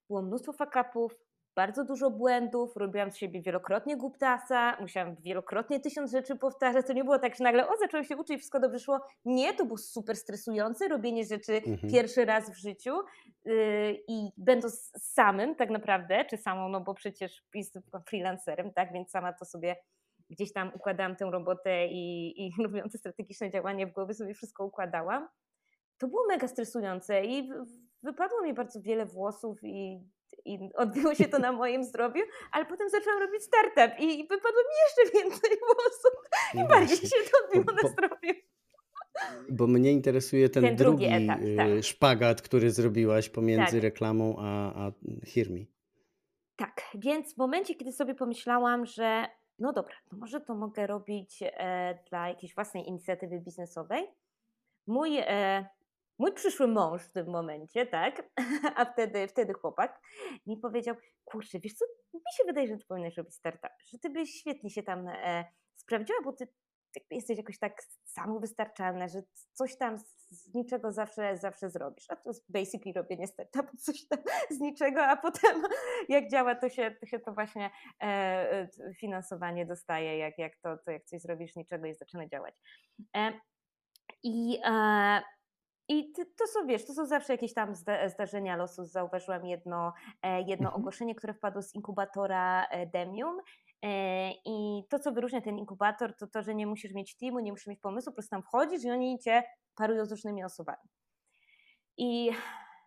[0.09, 6.37] było mnóstwo fakapów, bardzo dużo błędów, robiłam z siebie wielokrotnie głuptasa, musiałam wielokrotnie tysiąc rzeczy
[6.37, 9.01] powtarzać, to nie było tak, że nagle o, zacząłem się uczyć wszystko dobrze szło.
[9.25, 11.93] Nie, to było super stresujące, robienie rzeczy mhm.
[11.93, 12.95] pierwszy raz w życiu
[13.45, 13.55] yy,
[14.09, 19.33] i będąc samym tak naprawdę, czy samą, no bo przecież jestem freelancerem, tak, więc sama
[19.33, 19.77] to sobie
[20.31, 25.29] gdzieś tam układałam tę robotę i, i robiąc strategiczne działanie w głowie sobie wszystko układałam.
[25.99, 27.51] To było mega stresujące i
[28.03, 30.01] wypadło mi bardzo wiele włosów i
[30.45, 32.21] i odbiło się to na moim zdrowiu,
[32.53, 36.21] ale potem zaczęłam robić startup i, i wypadło mi jeszcze więcej włosów
[36.55, 38.41] i no bardziej się to odbiło bo, na zdrowiu.
[39.49, 41.85] Bo mnie interesuje ten, ten drugi, drugi etap, y, tak.
[41.85, 43.83] szpagat, który zrobiłaś pomiędzy tak.
[43.83, 44.93] reklamą a, a
[45.27, 45.67] Hirmi.
[46.57, 49.27] Tak, więc w momencie, kiedy sobie pomyślałam, że
[49.59, 54.07] no dobra, to może to mogę robić e, dla jakiejś własnej inicjatywy biznesowej,
[54.87, 55.67] mój e,
[56.21, 58.23] mój przyszły mąż w tym momencie, tak,
[58.77, 60.01] a wtedy, wtedy chłopak
[60.47, 64.11] mi powiedział, kurczę, wiesz co, mi się wydaje, że ty powinnaś robić startup, że ty
[64.11, 65.45] byś świetnie się tam e,
[65.77, 66.49] sprawdziła, bo ty
[67.11, 69.99] jesteś jakoś tak samowystarczalna, że coś tam
[70.31, 72.05] z niczego zawsze, zawsze zrobisz.
[72.09, 74.19] A to jest basically robienie startupu, coś tam
[74.51, 75.63] z niczego, a potem
[76.09, 77.71] jak działa, to się to, się to właśnie
[78.03, 82.29] e, e, finansowanie dostaje, jak, jak to, to jak coś zrobisz z niczego i zaczyna
[82.29, 82.55] działać.
[83.17, 83.33] E,
[84.23, 85.23] I e,
[85.91, 87.75] i to są, wiesz, to są zawsze jakieś tam
[88.07, 88.85] zdarzenia losu.
[88.85, 90.75] Zauważyłam jedno, e, jedno mhm.
[90.81, 93.39] ogłoszenie, które wpadło z inkubatora e, Demium.
[93.83, 97.53] E, I to, co wyróżnia ten inkubator, to to, że nie musisz mieć teamu, nie
[97.53, 99.43] musisz mieć pomysłu, po prostu tam wchodzisz i oni cię
[99.75, 100.89] parują z różnymi osobami.
[101.97, 102.31] I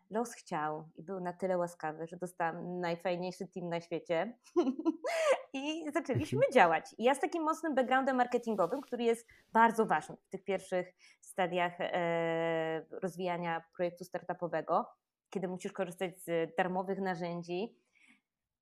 [0.10, 4.38] los chciał i był na tyle łaskawy, że dostałam najfajniejszy team na świecie
[5.54, 6.54] i zaczęliśmy mhm.
[6.54, 6.96] działać.
[6.98, 10.94] I ja z takim mocnym backgroundem marketingowym, który jest bardzo ważny w tych pierwszych
[11.34, 14.86] stadiach e, rozwijania projektu startupowego,
[15.30, 17.78] kiedy musisz korzystać z darmowych narzędzi,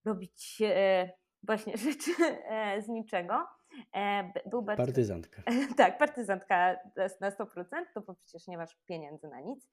[0.05, 1.09] robić e,
[1.43, 2.11] właśnie rzeczy
[2.49, 3.47] e, z niczego.
[4.45, 4.83] Był bardzo...
[4.83, 5.41] Partyzantka.
[5.77, 6.77] tak, partyzantka
[7.21, 9.69] na 100%, to bo przecież nie masz pieniędzy na nic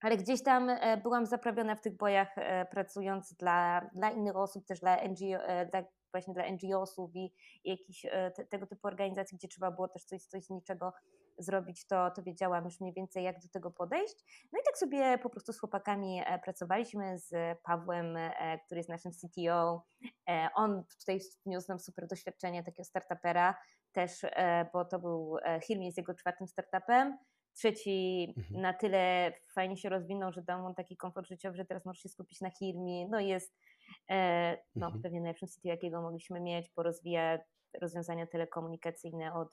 [0.00, 0.70] ale gdzieś tam
[1.02, 2.34] byłam zaprawiona w tych bojach,
[2.70, 5.38] pracując dla, dla innych osób, też dla NGO,
[5.70, 8.02] dla, właśnie dla NGO-sów i, i jakichś
[8.36, 10.92] te, tego typu organizacji, gdzie trzeba było też coś, coś z niczego
[11.38, 14.46] zrobić, to, to wiedziałam już mniej więcej, jak do tego podejść.
[14.52, 18.18] No i tak sobie po prostu z chłopakami pracowaliśmy, z Pawłem,
[18.64, 19.86] który jest naszym CTO.
[20.54, 23.58] On tutaj wniósł nam super doświadczenie takiego startupera
[23.92, 24.26] też,
[24.72, 27.18] bo to był Hilmi jest jego czwartym startupem
[27.58, 28.60] Trzeci mhm.
[28.62, 32.08] na tyle fajnie się rozwinął, że dał mu taki komfort życiowy, że teraz może się
[32.08, 33.08] skupić na Hirmi.
[33.10, 33.56] No jest
[34.10, 35.02] e, no, mhm.
[35.02, 37.38] pewnie najlepszym city, jakiego mogliśmy mieć, bo rozwija
[37.80, 39.48] rozwiązania telekomunikacyjne od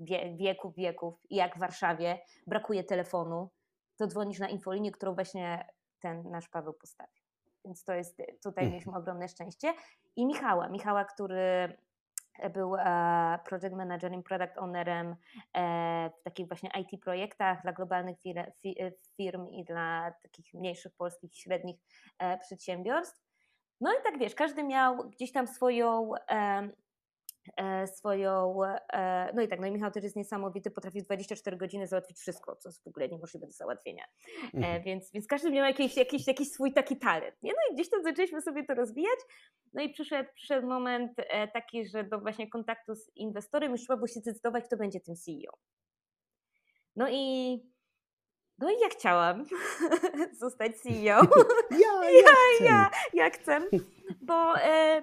[0.00, 1.14] wie, wieków, wieków.
[1.30, 3.50] I jak w Warszawie brakuje telefonu,
[3.96, 5.66] to dzwonisz na infolinię, którą właśnie
[6.00, 7.22] ten nasz Paweł postawił.
[7.64, 8.70] Więc to jest, tutaj mhm.
[8.70, 9.74] mieliśmy ogromne szczęście.
[10.16, 11.76] I Michała, Michała, który
[12.54, 15.16] był e, project managerem, product ownerem
[15.56, 18.16] e, w takich właśnie IT projektach dla globalnych
[19.16, 21.76] firm i dla takich mniejszych polskich średnich
[22.18, 23.22] e, przedsiębiorstw.
[23.80, 26.10] No i tak wiesz, każdy miał gdzieś tam swoją
[27.86, 28.62] swoją,
[29.34, 32.56] no i tak, no i Michał też jest niesamowity, potrafi w 24 godziny załatwić wszystko,
[32.56, 34.04] co jest w ogóle niemożliwe do załatwienia,
[34.54, 34.82] mhm.
[34.82, 37.52] więc, więc każdy miał jakiś, jakiś, jakiś swój taki talent, nie?
[37.52, 39.18] no i gdzieś tam zaczęliśmy sobie to rozwijać,
[39.72, 43.96] no i przyszedł, przyszedł moment e, taki, że do właśnie kontaktu z inwestorem już trzeba
[43.96, 45.52] było się zdecydować, kto będzie tym CEO.
[46.96, 47.56] No i
[48.58, 49.44] no i ja chciałam
[50.40, 50.98] zostać CEO.
[51.00, 51.20] Ja,
[51.70, 53.60] ja, ja, ja, ja chcę.
[54.22, 55.02] Bo, e,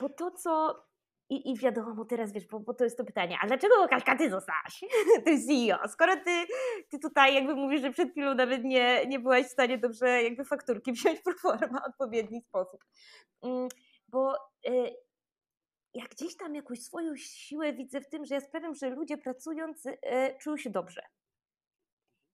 [0.00, 0.84] bo to, co
[1.32, 4.30] i, I wiadomo, teraz wiesz, bo, bo, to jest to pytanie, a dlaczego Kaśka ty
[4.30, 4.80] zostałaś
[5.24, 5.88] ty CEO?
[5.88, 6.44] Skoro ty,
[6.90, 10.44] ty tutaj jakby mówisz, że przed chwilą nawet nie, nie byłaś w stanie dobrze jakby
[10.44, 12.84] fakturki wziąć pro forma w odpowiedni sposób.
[13.42, 13.68] Mm,
[14.08, 14.34] bo
[14.68, 14.94] y,
[15.94, 19.86] ja gdzieś tam jakąś swoją siłę widzę w tym, że ja sprawiam, że ludzie pracując
[19.86, 19.98] y,
[20.40, 21.02] czują się dobrze.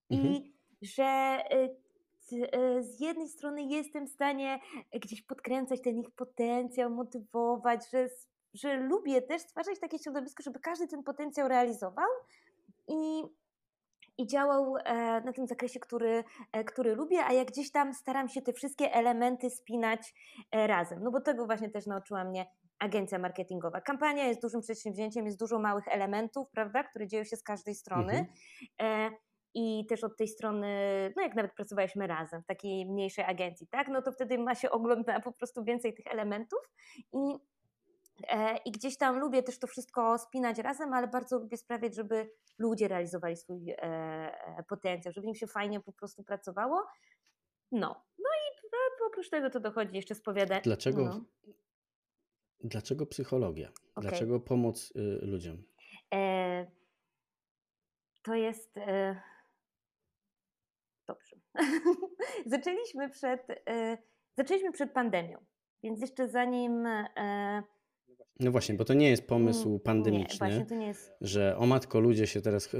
[0.09, 0.33] Mhm.
[0.33, 4.59] I że y, z jednej strony jestem w stanie
[4.93, 8.09] gdzieś podkręcać ten ich potencjał, motywować, że
[8.53, 12.07] że lubię też stwarzać takie środowisko, żeby każdy ten potencjał realizował
[12.87, 13.23] i,
[14.17, 18.29] i działał e, na tym zakresie, który, e, który lubię, a jak gdzieś tam staram
[18.29, 20.13] się te wszystkie elementy spinać
[20.51, 21.03] e, razem.
[21.03, 22.45] No bo tego właśnie też nauczyła mnie
[22.79, 23.81] agencja marketingowa.
[23.81, 28.27] Kampania jest dużym przedsięwzięciem, jest dużo małych elementów, prawda, które dzieją się z każdej strony.
[28.79, 29.13] Mhm.
[29.53, 30.67] I też od tej strony,
[31.15, 34.71] no jak nawet pracowaliśmy razem w takiej mniejszej agencji, tak, no to wtedy ma się
[34.71, 36.59] ogląd na po prostu więcej tych elementów
[37.13, 37.35] i
[38.65, 42.87] I gdzieś tam lubię też to wszystko spinać razem, ale bardzo lubię sprawiać, żeby ludzie
[42.87, 46.85] realizowali swój e, e, potencjał, żeby im się fajnie po prostu pracowało.
[47.71, 48.59] No, no i
[49.19, 50.61] oprócz tego to dochodzi jeszcze spowiadanie.
[50.61, 51.25] Dlaczego, no.
[52.63, 53.69] dlaczego psychologia?
[53.95, 54.09] Okay.
[54.09, 55.63] Dlaczego pomoc y, ludziom?
[56.13, 56.71] E,
[58.23, 58.77] to jest.
[58.77, 59.21] E,
[61.07, 61.35] dobrze.
[62.55, 63.49] zaczęliśmy przed.
[63.69, 63.97] E,
[64.37, 65.45] zaczęliśmy przed pandemią,
[65.83, 66.87] więc jeszcze zanim
[68.39, 71.11] no właśnie, bo to nie jest pomysł mm, pandemiczny, nie, nie jest...
[71.21, 72.79] że o matko ludzie się teraz yy,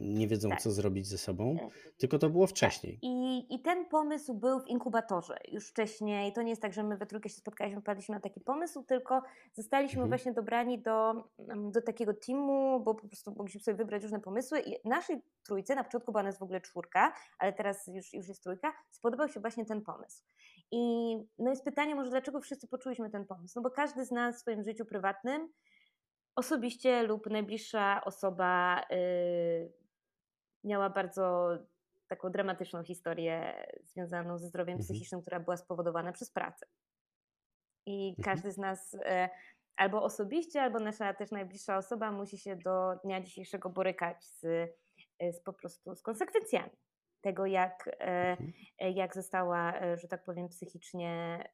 [0.00, 0.60] nie wiedzą, tak.
[0.60, 1.68] co zrobić ze sobą, e,
[1.98, 2.92] tylko to było wcześniej.
[2.92, 3.02] Tak.
[3.02, 6.32] I, I ten pomysł był w inkubatorze już wcześniej.
[6.32, 9.22] To nie jest tak, że my we trójkę się spotkaliśmy, padliśmy na taki pomysł, tylko
[9.52, 10.08] zostaliśmy mhm.
[10.08, 14.60] właśnie dobrani do, mm, do takiego teamu, bo po prostu mogliśmy sobie wybrać różne pomysły
[14.60, 18.42] i naszej trójce, na początku była nas w ogóle czwórka, ale teraz już, już jest
[18.42, 20.22] trójka, spodobał się właśnie ten pomysł.
[20.72, 23.52] I no jest pytanie może, dlaczego wszyscy poczuliśmy ten pomysł?
[23.56, 25.52] No bo każdy z nas w swoim życiu prywatnym
[26.36, 29.72] osobiście lub najbliższa osoba yy,
[30.64, 31.48] miała bardzo
[32.08, 34.84] taką dramatyczną historię związaną ze zdrowiem mhm.
[34.84, 36.66] psychicznym, która była spowodowana przez pracę.
[37.86, 38.24] I mhm.
[38.24, 39.28] każdy z nas, yy,
[39.76, 44.40] albo osobiście, albo nasza też najbliższa osoba musi się do dnia dzisiejszego borykać z,
[45.20, 46.76] z po prostu z konsekwencjami
[47.22, 48.52] tego, jak, mhm.
[48.80, 51.44] jak została, że tak powiem, psychicznie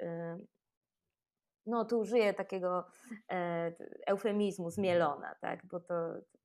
[1.69, 2.87] no tu użyję takiego
[3.31, 3.73] e,
[4.07, 5.67] eufemizmu, zmielona, tak?
[5.67, 5.95] bo to,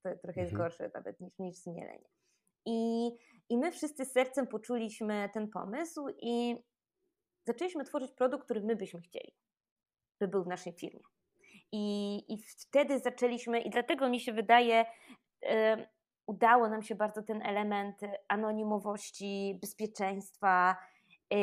[0.04, 0.58] to trochę jest mhm.
[0.58, 2.10] gorsze nawet niż, niż zmielenie.
[2.66, 3.10] I,
[3.50, 6.56] I my wszyscy sercem poczuliśmy ten pomysł i
[7.48, 9.36] zaczęliśmy tworzyć produkt, który my byśmy chcieli,
[10.20, 11.04] by był w naszej firmie.
[11.72, 14.86] I, i wtedy zaczęliśmy, i dlatego mi się wydaje,
[15.46, 15.88] e,
[16.26, 20.76] udało nam się bardzo ten element anonimowości, bezpieczeństwa
[21.34, 21.38] e,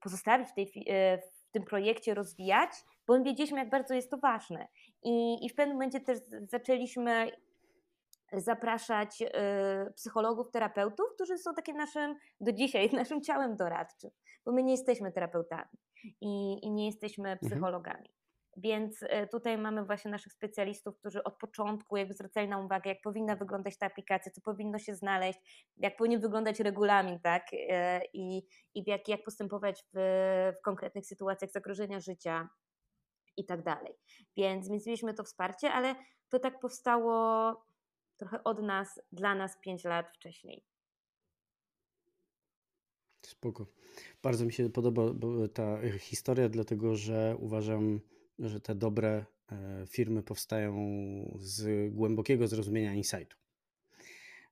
[0.00, 2.70] pozostawić w, tej, e, w tym projekcie, rozwijać,
[3.06, 4.68] bo my wiedzieliśmy, jak bardzo jest to ważne.
[5.02, 7.30] I, i w pewnym momencie też zaczęliśmy
[8.32, 9.26] zapraszać y,
[9.92, 14.10] psychologów, terapeutów, którzy są takim naszym, do dzisiaj, naszym ciałem doradczym,
[14.44, 15.78] bo my nie jesteśmy terapeutami
[16.20, 17.50] i, i nie jesteśmy mhm.
[17.50, 18.19] psychologami.
[18.56, 23.02] Więc y, tutaj mamy właśnie naszych specjalistów, którzy od początku jakby zwracali na uwagę, jak
[23.02, 25.38] powinna wyglądać ta aplikacja, co powinno się znaleźć,
[25.76, 27.52] jak powinien wyglądać regulamin, tak?
[27.52, 27.56] Y,
[28.12, 28.42] I,
[28.74, 29.98] i jak, jak postępować w,
[30.58, 32.48] w konkretnych sytuacjach zagrożenia życia,
[33.36, 33.94] i tak dalej.
[34.36, 35.94] Więc, więc mieliśmy to wsparcie, ale
[36.28, 37.54] to tak powstało
[38.16, 40.64] trochę od nas, dla nas 5 lat wcześniej.
[43.22, 43.66] Spoko.
[44.22, 45.02] Bardzo mi się podoba
[45.54, 48.00] ta historia, dlatego że uważam,
[48.40, 50.74] że te dobre e, firmy powstają
[51.38, 53.36] z głębokiego zrozumienia insightu.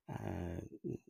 [0.09, 0.63] E,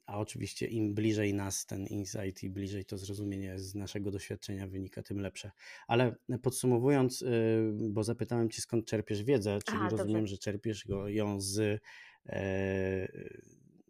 [0.06, 5.02] a oczywiście im bliżej nas ten insight i bliżej to zrozumienie z naszego doświadczenia wynika,
[5.02, 5.50] tym lepsze.
[5.86, 10.34] Ale podsumowując, y, bo zapytałem Cię skąd czerpiesz wiedzę, czyli Aha, rozumiem, dobrze.
[10.34, 11.82] że czerpiesz ją z
[12.26, 13.08] e,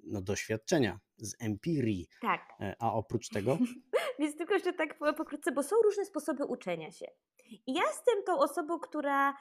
[0.04, 2.08] no, doświadczenia, z empirii.
[2.20, 2.40] Tak.
[2.60, 3.58] E, a oprócz tego?
[4.18, 7.06] Więc tylko jeszcze tak pokrótce, bo są różne sposoby uczenia się.
[7.66, 9.34] I ja jestem tą osobą, która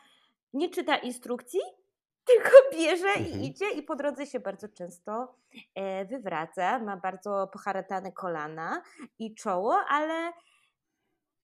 [0.53, 1.59] nie czyta instrukcji,
[2.29, 3.41] tylko bierze mhm.
[3.41, 5.35] i idzie i po drodze się bardzo często
[5.75, 8.81] e, wywraca, ma bardzo poharatane kolana
[9.19, 10.33] i czoło, ale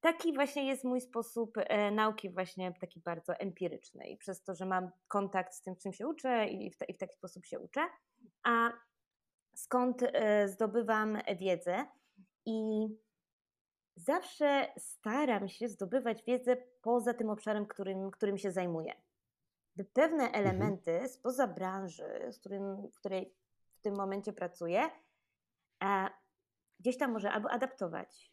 [0.03, 4.65] taki właśnie jest mój sposób e, nauki właśnie taki bardzo empiryczny i przez to, że
[4.65, 7.81] mam kontakt z tym, czym się uczę i w, i w taki sposób się uczę.
[8.43, 8.71] A
[9.55, 11.85] skąd e, zdobywam wiedzę
[12.45, 12.87] i
[13.95, 18.93] zawsze staram się zdobywać wiedzę poza tym obszarem, którym, którym się zajmuję
[19.75, 20.45] by pewne mhm.
[20.45, 21.09] elementy mhm.
[21.09, 23.35] spoza branży, z którym, w której
[23.75, 24.89] w tym momencie pracuję,
[25.83, 26.09] e,
[26.79, 28.32] gdzieś tam może albo adaptować,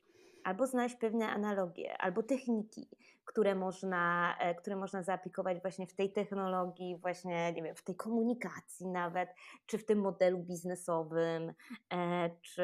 [0.51, 2.89] albo znaleźć pewne analogie, albo techniki,
[3.25, 7.97] które można, e, które można zaaplikować właśnie w tej technologii, właśnie nie wiem, w tej
[7.97, 9.29] komunikacji nawet,
[9.67, 11.53] czy w tym modelu biznesowym,
[11.93, 12.63] e, czy,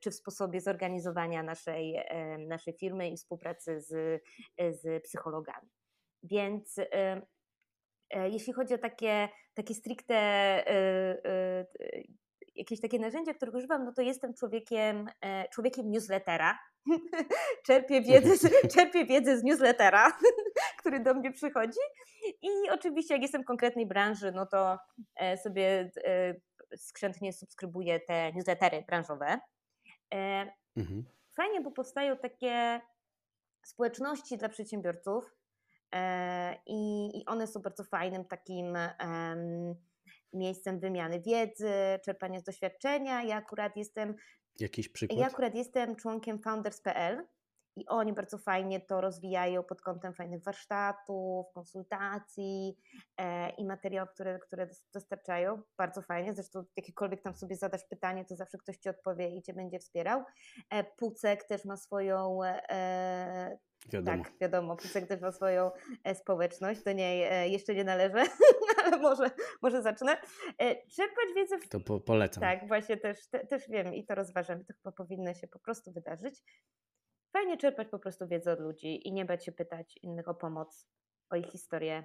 [0.00, 4.22] czy w sposobie zorganizowania naszej, e, naszej firmy i współpracy z,
[4.58, 5.68] z psychologami.
[6.22, 6.80] Więc
[8.10, 10.14] jeśli chodzi o takie, takie stricte
[12.66, 15.08] jakieś takie narzędzia, których używam, no to jestem człowiekiem,
[15.52, 16.58] człowiekiem newslettera.
[17.66, 20.12] czerpię, wiedzę, z, czerpię wiedzę z newslettera,
[20.80, 21.78] który do mnie przychodzi.
[22.42, 24.78] I oczywiście, jak jestem w konkretnej branży, no to
[25.42, 25.90] sobie
[26.76, 29.40] skrzętnie subskrybuję te newslettery branżowe.
[30.76, 31.04] Mhm.
[31.36, 32.80] Fajnie, bo powstają takie
[33.62, 35.36] społeczności dla przedsiębiorców,
[35.94, 38.78] E, I, one są bardzo fajnym takim
[40.32, 41.72] miejscem wymiany wiedzy,
[42.04, 43.22] czerpania z doświadczenia.
[43.22, 44.14] Ja akurat jestem.
[44.60, 45.20] Jakiś przykład?
[45.20, 47.26] Ja akurat jestem członkiem founders.pl
[47.76, 52.76] i oni bardzo fajnie to rozwijają pod kątem fajnych warsztatów, konsultacji
[53.16, 55.62] e, i materiałów, które, które dostarczają.
[55.78, 56.32] Bardzo fajnie.
[56.32, 60.24] Zresztą jakiekolwiek tam sobie zadasz pytanie, to zawsze ktoś ci odpowie i cię będzie wspierał.
[60.70, 63.58] E, Pucek też ma swoją e,
[63.92, 64.24] Wiadomo.
[64.24, 65.70] Tak, wiadomo, Pucek też ma swoją
[66.04, 68.24] e, społeczność, do niej e, jeszcze nie należę,
[68.86, 69.30] ale może,
[69.62, 70.16] może zacznę.
[70.58, 71.58] E, czerpać wiedzę...
[71.58, 71.68] W...
[71.68, 72.40] To po, polecam.
[72.40, 75.92] Tak, właśnie też, te, też wiem i to rozważam, to chyba powinno się po prostu
[75.92, 76.42] wydarzyć.
[77.32, 80.88] Fajnie czerpać po prostu wiedzę od ludzi i nie bać się pytać innych o pomoc,
[81.30, 82.04] o ich historię.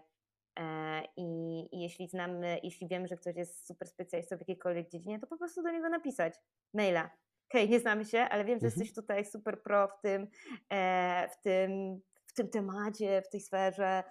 [1.18, 1.24] I,
[1.72, 5.38] I, jeśli znamy, jeśli wiemy, że ktoś jest super specjalistą w jakiejkolwiek dziedzinie, to po
[5.38, 6.34] prostu do niego napisać
[6.74, 7.10] maila
[7.52, 8.80] hej, nie znamy się, ale wiem, że mhm.
[8.80, 10.28] jesteś tutaj super pro w tym,
[10.70, 14.04] e, w tym, w tym temacie, w tej sferze.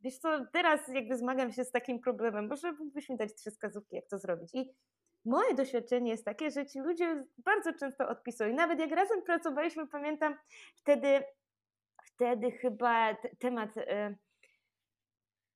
[0.00, 3.96] Wiesz co, teraz jakby zmagam się z takim problemem, może mógłbyś mi dać trzy wskazówki,
[3.96, 4.50] jak to zrobić.
[4.54, 4.74] I
[5.24, 8.54] moje doświadczenie jest takie, że ci ludzie bardzo często odpisują.
[8.54, 10.36] Nawet jak razem pracowaliśmy, pamiętam
[10.74, 11.24] wtedy,
[12.04, 13.70] wtedy chyba temat...
[13.76, 14.14] E,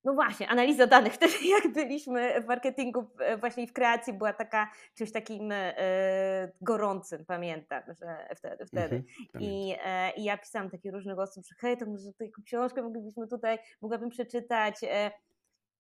[0.04, 1.12] no właśnie, analiza danych.
[1.18, 3.06] Wtedy jak byliśmy w marketingu,
[3.40, 8.66] właśnie w kreacji była taka, czymś takim e, gorącym, pamiętam, że wtedy.
[8.66, 8.96] wtedy.
[8.96, 9.04] Mhm,
[9.40, 13.28] I, e, I ja pisałam takich różnych osób, że hej, to może taką książkę moglibyśmy
[13.28, 15.10] tutaj, mogłabym przeczytać, e,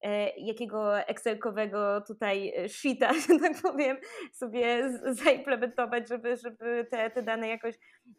[0.02, 3.96] e jakiego excelkowego tutaj shita, że tak powiem,
[4.32, 7.74] sobie zaimplementować, żeby, żeby te, te dane jakoś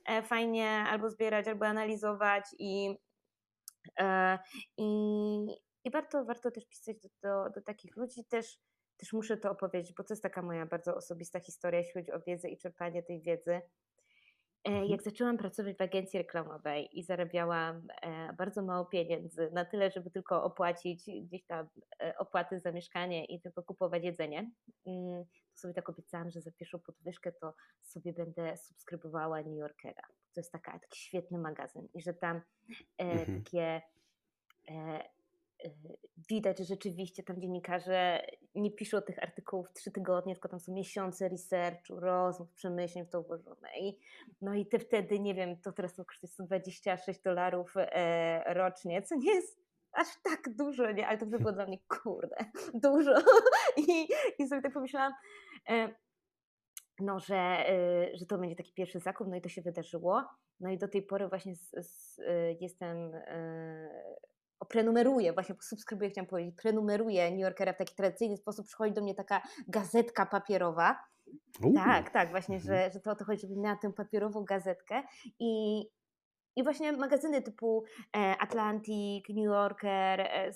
[0.06, 2.96] e, fajnie albo zbierać, albo analizować i
[4.00, 4.40] e,
[4.78, 4.86] i,
[5.86, 8.60] i warto, warto też pisać do, do, do takich ludzi, też,
[8.98, 12.20] też muszę to opowiedzieć, bo to jest taka moja bardzo osobista historia, jeśli chodzi o
[12.20, 13.52] wiedzę i czerpanie tej wiedzy.
[13.52, 13.62] E,
[14.70, 14.86] mhm.
[14.86, 20.12] Jak zaczęłam pracować w agencji reklamowej i zarabiałam e, bardzo mało pieniędzy, na tyle, żeby
[20.12, 21.68] tylko opłacić gdzieś tam
[22.02, 24.52] e, opłaty za mieszkanie i tylko kupować jedzenie,
[24.86, 30.04] mm, to sobie tak obiecałam, że za pierwszą podwyżkę to sobie będę subskrybowała New Yorkera.
[30.34, 32.42] To jest taka, taki świetny magazyn i że tam
[32.98, 33.44] mhm.
[33.44, 33.82] takie
[36.30, 41.30] widać, że rzeczywiście tam dziennikarze nie piszą tych artykułów trzy tygodnie, tylko tam są miesiące
[41.30, 43.70] researchu, rozmów, przemyśleń w to włożone.
[43.80, 44.00] I,
[44.42, 49.16] no i te wtedy, nie wiem, to teraz to kosztuje 126 dolarów e, rocznie, co
[49.16, 51.08] nie jest aż tak dużo, nie?
[51.08, 52.36] Ale to by było dla mnie, kurde,
[52.84, 53.14] dużo.
[53.78, 54.08] I,
[54.40, 55.14] i sobie tak pomyślałam,
[55.70, 55.90] e,
[57.00, 60.24] no, że, e, że to będzie taki pierwszy zakup, no i to się wydarzyło.
[60.60, 63.90] No i do tej pory właśnie z, z, e, jestem e,
[64.70, 69.16] prenumeruję, właśnie subskrybuję, chciałam powiedzieć, prenumeruję New Yorkera w taki tradycyjny sposób, przychodzi do mnie
[69.16, 71.00] taka gazetka papierowa.
[71.76, 72.76] Tak, tak, właśnie, mhm.
[72.76, 75.04] że, że to o to chodzi, żebym miała tę papierową gazetkę
[75.40, 75.82] i,
[76.56, 77.84] i właśnie magazyny typu
[78.18, 80.52] e, Atlantic, New Yorker e,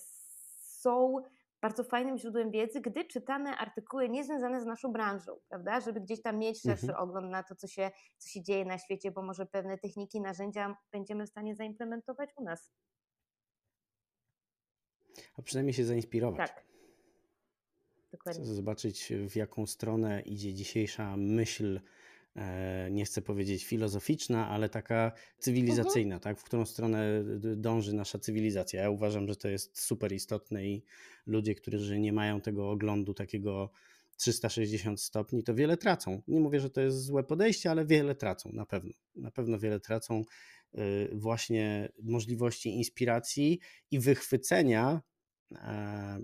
[0.81, 1.23] są
[1.61, 5.79] bardzo fajnym źródłem wiedzy, gdy czytamy artykuły niezwiązane z naszą branżą, prawda?
[5.79, 7.03] Żeby gdzieś tam mieć szerszy mhm.
[7.03, 10.75] ogląd na to, co się, co się dzieje na świecie, bo może pewne techniki, narzędzia
[10.91, 12.71] będziemy w stanie zaimplementować u nas.
[15.37, 16.49] A przynajmniej się zainspirować.
[16.49, 16.69] Tak.
[18.11, 18.43] Dokładnie.
[18.43, 21.79] Chcę zobaczyć, w jaką stronę idzie dzisiejsza myśl,
[22.35, 26.19] e, nie chcę powiedzieć filozoficzna, ale taka cywilizacyjna, mhm.
[26.21, 26.39] tak?
[26.39, 27.23] w którą stronę
[27.55, 28.81] dąży nasza cywilizacja.
[28.81, 30.83] Ja uważam, że to jest super istotne i
[31.25, 33.71] ludzie, którzy nie mają tego oglądu takiego
[34.19, 36.21] 360 stopni, to wiele tracą.
[36.27, 38.93] Nie mówię, że to jest złe podejście, ale wiele tracą, na pewno.
[39.15, 40.23] Na pewno wiele tracą
[41.11, 43.59] właśnie możliwości inspiracji
[43.91, 45.01] i wychwycenia,
[45.51, 46.21] e,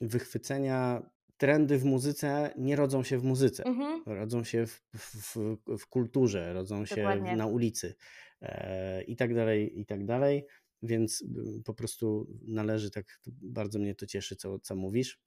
[0.00, 1.10] wychwycenia
[1.40, 4.02] trendy w muzyce nie rodzą się w muzyce, mhm.
[4.06, 5.36] rodzą się w, w,
[5.78, 7.36] w, kulturze, rodzą się Dokładnie.
[7.36, 7.94] na ulicy
[8.42, 10.46] e, i tak dalej, i tak dalej.
[10.82, 15.20] Więc y, po prostu należy tak, bardzo mnie to cieszy, co, co mówisz.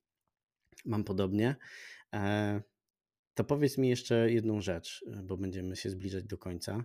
[0.86, 1.56] Mam podobnie.
[2.14, 2.62] E,
[3.34, 6.84] to powiedz mi jeszcze jedną rzecz, bo będziemy się zbliżać do końca.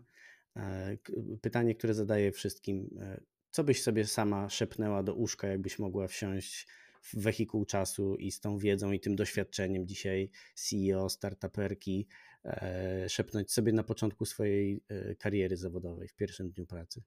[0.57, 0.97] E,
[1.43, 2.99] pytanie, które zadaję wszystkim.
[3.01, 3.21] E,
[3.51, 6.67] co byś sobie sama szepnęła do uszka, jakbyś mogła wsiąść
[7.03, 12.07] w wehikuł czasu i z tą wiedzą i tym doświadczeniem dzisiaj CEO, startuperki,
[12.45, 14.83] e, szepnąć sobie na początku swojej
[15.19, 17.03] kariery zawodowej, w pierwszym dniu pracy?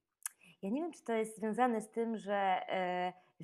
[0.61, 2.61] Ja nie wiem, czy to jest związane z tym, że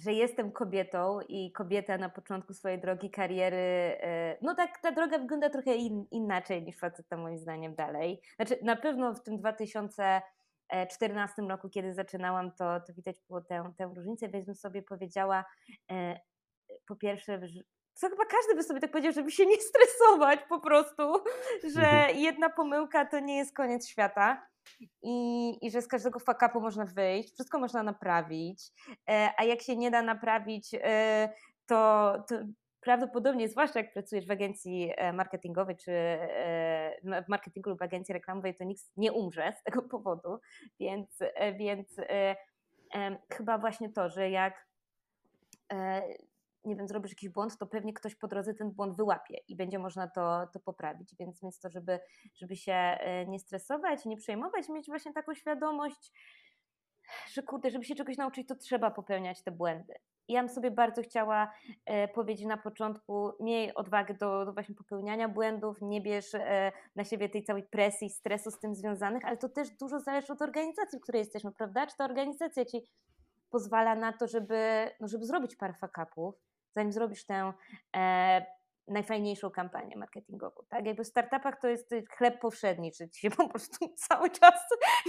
[0.01, 5.19] że jestem kobietą i kobieta na początku swojej drogi kariery, e, no tak, ta droga
[5.19, 8.21] wygląda trochę in, inaczej niż faceta moim zdaniem dalej.
[8.35, 13.91] Znaczy na pewno w tym 2014 roku, kiedy zaczynałam, to, to widać było tę, tę
[13.95, 15.45] różnicę, więc bym sobie powiedziała
[15.91, 16.19] e,
[16.87, 17.41] po pierwsze,
[17.93, 21.23] co chyba każdy by sobie tak powiedział, żeby się nie stresować po prostu,
[21.75, 22.17] że mhm.
[22.17, 24.47] jedna pomyłka to nie jest koniec świata
[25.01, 28.71] i, i że z każdego fakapu można wyjść, wszystko można naprawić,
[29.09, 31.29] e, a jak się nie da naprawić, e,
[31.65, 32.35] to, to
[32.81, 35.91] prawdopodobnie, zwłaszcza jak pracujesz w agencji e, marketingowej, czy
[37.03, 40.39] w marketingu lub agencji reklamowej, to nikt nie umrze z tego powodu,
[40.79, 41.19] więc,
[41.59, 41.95] więc
[43.33, 44.67] chyba właśnie to, że jak
[46.67, 49.79] nie wiem, zrobisz jakiś błąd, to pewnie ktoś po drodze ten błąd wyłapie i będzie
[49.79, 51.15] można to, to poprawić.
[51.19, 51.99] Więc, więc to, żeby,
[52.35, 56.11] żeby się e, nie stresować, nie przejmować, mieć właśnie taką świadomość,
[57.27, 59.93] że kurde, żeby się czegoś nauczyć, to trzeba popełniać te błędy.
[60.27, 61.53] Ja bym sobie bardzo chciała
[61.85, 67.03] e, powiedzieć na początku, miej odwagę do, do, właśnie popełniania błędów, nie bierz e, na
[67.03, 70.99] siebie tej całej presji, stresu z tym związanych, ale to też dużo zależy od organizacji,
[70.99, 71.87] w której jesteśmy, prawda?
[71.87, 72.81] Czy ta organizacja ci
[73.49, 76.35] pozwala na to, żeby, no, żeby zrobić parę fakapów,
[76.77, 77.53] zanim zrobisz tę
[77.95, 78.45] e,
[78.87, 80.63] najfajniejszą kampanię marketingową.
[80.69, 80.85] Tak?
[80.85, 84.59] Jakby w startupach to jest chleb powszedni, że ci się po prostu cały czas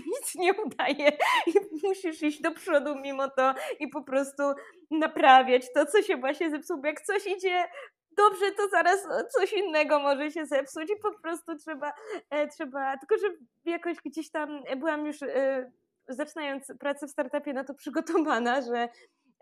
[0.06, 1.08] nic nie udaje
[1.46, 1.52] i
[1.86, 4.42] musisz iść do przodu mimo to i po prostu
[4.90, 6.86] naprawiać to, co się właśnie zepsuło.
[6.86, 7.68] Jak coś idzie
[8.16, 11.92] dobrze, to zaraz coś innego może się zepsuć i po prostu trzeba,
[12.30, 15.70] e, trzeba tylko że jakoś gdzieś tam byłam już e,
[16.08, 18.88] zaczynając pracę w startupie na to przygotowana, że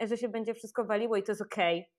[0.00, 1.80] że się będzie wszystko waliło i to jest okej.
[1.80, 1.95] Okay.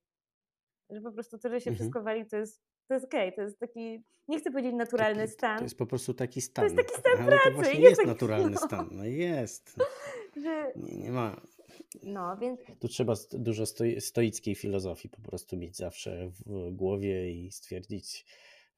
[0.90, 1.76] Że po prostu to, że się mhm.
[1.76, 3.28] wszystko wali, to jest, to jest okej.
[3.28, 3.36] Okay.
[3.36, 5.58] To jest taki, nie chcę powiedzieć naturalny taki, stan.
[5.58, 6.66] To jest po prostu taki stan.
[6.70, 7.50] To jest taki stan Ale pracy.
[7.50, 8.58] to właśnie jest, taki, naturalny no.
[8.68, 8.90] stan.
[8.92, 9.76] No jest.
[10.44, 10.72] Że...
[10.76, 11.42] Nie, nie ma.
[12.04, 12.60] No, więc...
[12.80, 13.64] Tu trzeba dużo
[14.00, 18.26] stoickiej filozofii po prostu mieć zawsze w głowie i stwierdzić,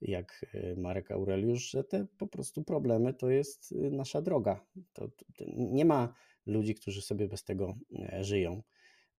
[0.02, 4.66] jak e, Marek Aureliusz, że te po prostu problemy to jest y, nasza droga.
[4.94, 6.14] To, to nie ma
[6.46, 8.64] ludzi, którzy sobie bez tego e, żyją.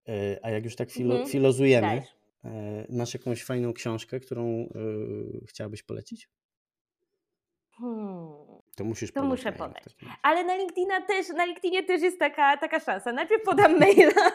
[0.08, 1.32] E, a jak już tak filo, mhm.
[1.32, 2.04] filozujemy,
[2.90, 4.70] masz jakąś fajną książkę, którą
[5.48, 6.30] chciałabyś polecić?
[7.72, 8.30] Hmm.
[8.76, 9.84] To musisz To muszę podać.
[10.22, 13.14] Ale na LinkedIna też, na LinkedInie też jest taka, taka szansa.
[13.14, 14.32] Najpierw podam maila.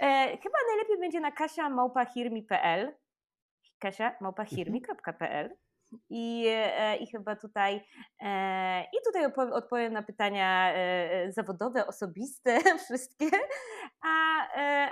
[0.00, 2.92] e, chyba najlepiej będzie na kasia.małpahirmi.pl
[3.78, 5.56] kasia.małpahirmi.pl
[6.10, 7.84] i, e, I chyba tutaj
[8.20, 13.30] e, i tutaj odpowiem na pytania e, zawodowe, osobiste, wszystkie.
[14.02, 14.48] A,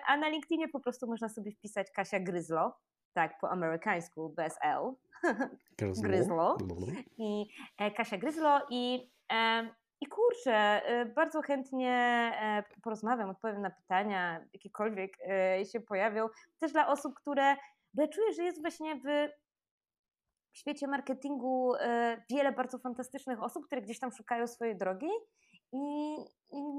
[0.07, 2.77] a na LinkedInie po prostu można sobie wpisać Kasia Gryzlo,
[3.13, 4.95] tak po amerykańsku, bez L.
[6.03, 6.57] Gryzlo.
[7.19, 7.47] I
[7.97, 9.11] Kasia Gryzlo i
[10.03, 10.83] i kurczę,
[11.15, 12.33] bardzo chętnie
[12.83, 15.17] porozmawiam, odpowiem na pytania, jakiekolwiek
[15.73, 16.29] się pojawią.
[16.59, 17.57] Też dla osób, które,
[17.95, 19.31] bo ja czuję, że jest właśnie w
[20.53, 25.09] w świecie marketingu e, wiele bardzo fantastycznych osób, które gdzieś tam szukają swojej drogi
[25.73, 26.17] i,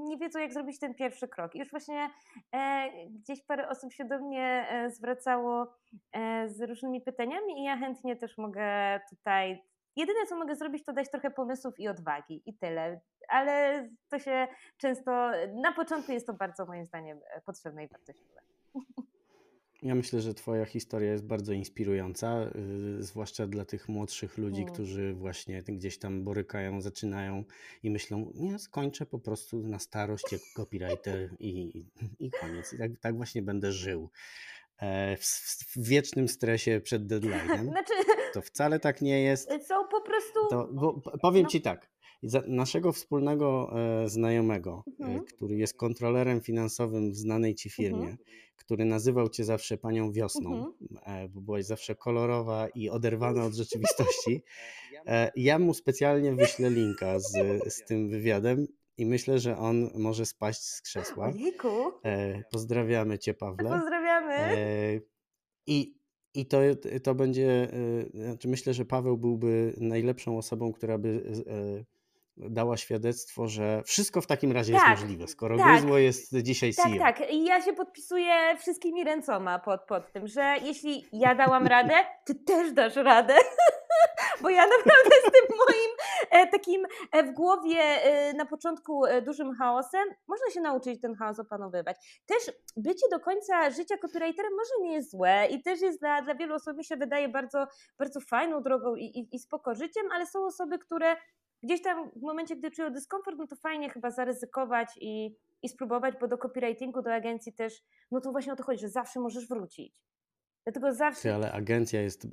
[0.08, 1.54] nie wiedzą, jak zrobić ten pierwszy krok.
[1.54, 2.10] Już właśnie
[2.54, 5.74] e, gdzieś parę osób się do mnie e, zwracało
[6.12, 9.62] e, z różnymi pytaniami, i ja chętnie też mogę tutaj.
[9.96, 13.00] Jedyne, co mogę zrobić, to dać trochę pomysłów i odwagi i tyle.
[13.28, 15.30] Ale to się często,
[15.62, 18.40] na początku jest to bardzo moim zdaniem e, potrzebne i wartościowe.
[19.82, 22.50] Ja myślę, że Twoja historia jest bardzo inspirująca,
[22.96, 24.74] yy, zwłaszcza dla tych młodszych ludzi, mm.
[24.74, 27.44] którzy właśnie gdzieś tam borykają, zaczynają
[27.82, 31.84] i myślą, nie, skończę po prostu na starość jak copywriter i,
[32.18, 32.72] i koniec.
[32.72, 34.10] I tak, tak właśnie będę żył.
[34.78, 37.64] E, w, w, wiecznym stresie przed deadline'em.
[37.72, 37.92] Znaczy,
[38.34, 39.48] to wcale tak nie jest.
[39.68, 40.48] Są po prostu.
[40.50, 40.68] To,
[41.22, 41.48] powiem no.
[41.48, 41.90] Ci tak.
[42.46, 43.72] Naszego wspólnego
[44.04, 45.24] e, znajomego, e, mhm.
[45.24, 48.16] który jest kontrolerem finansowym w znanej ci firmie, mhm
[48.56, 51.24] który nazywał cię zawsze panią wiosną, mhm.
[51.24, 54.42] E, bo byłaś zawsze kolorowa i oderwana od rzeczywistości.
[55.36, 57.32] Ja mu specjalnie wyślę linka z,
[57.74, 58.66] z tym wywiadem
[58.96, 61.26] i myślę, że on może spaść z krzesła.
[61.26, 61.68] Ojejku.
[62.50, 63.70] Pozdrawiamy cię, Pawle.
[63.70, 65.00] Pozdrawiamy.
[65.66, 65.94] I,
[66.34, 66.58] i to,
[67.02, 67.68] to będzie,
[68.14, 71.22] znaczy myślę, że Paweł byłby najlepszą osobą, która by
[72.36, 76.72] dała świadectwo, że wszystko w takim razie tak, jest możliwe, skoro tak, Gryzło jest dzisiaj
[76.72, 76.98] CEO.
[76.98, 77.30] Tak, tak.
[77.30, 82.34] I ja się podpisuję wszystkimi ręcoma pod, pod tym, że jeśli ja dałam radę, ty
[82.34, 83.34] też dasz radę.
[84.42, 85.90] Bo ja naprawdę z tym moim
[86.30, 91.38] e, takim e, w głowie e, na początku dużym chaosem, można się nauczyć ten chaos
[91.38, 92.22] opanowywać.
[92.26, 96.34] Też bycie do końca życia copywriterem może nie jest złe i też jest dla, dla
[96.34, 97.66] wielu osób mi się wydaje bardzo,
[97.98, 101.16] bardzo fajną drogą i, i, i spoko życiem, ale są osoby, które
[101.62, 106.14] gdzieś tam w momencie, gdy czują dyskomfort, no to fajnie chyba zaryzykować i, i spróbować,
[106.20, 109.48] bo do copywritingu, do agencji też, no to właśnie o to chodzi, że zawsze możesz
[109.48, 109.94] wrócić.
[110.64, 111.34] Dlatego zawsze.
[111.34, 112.26] Ale agencja jest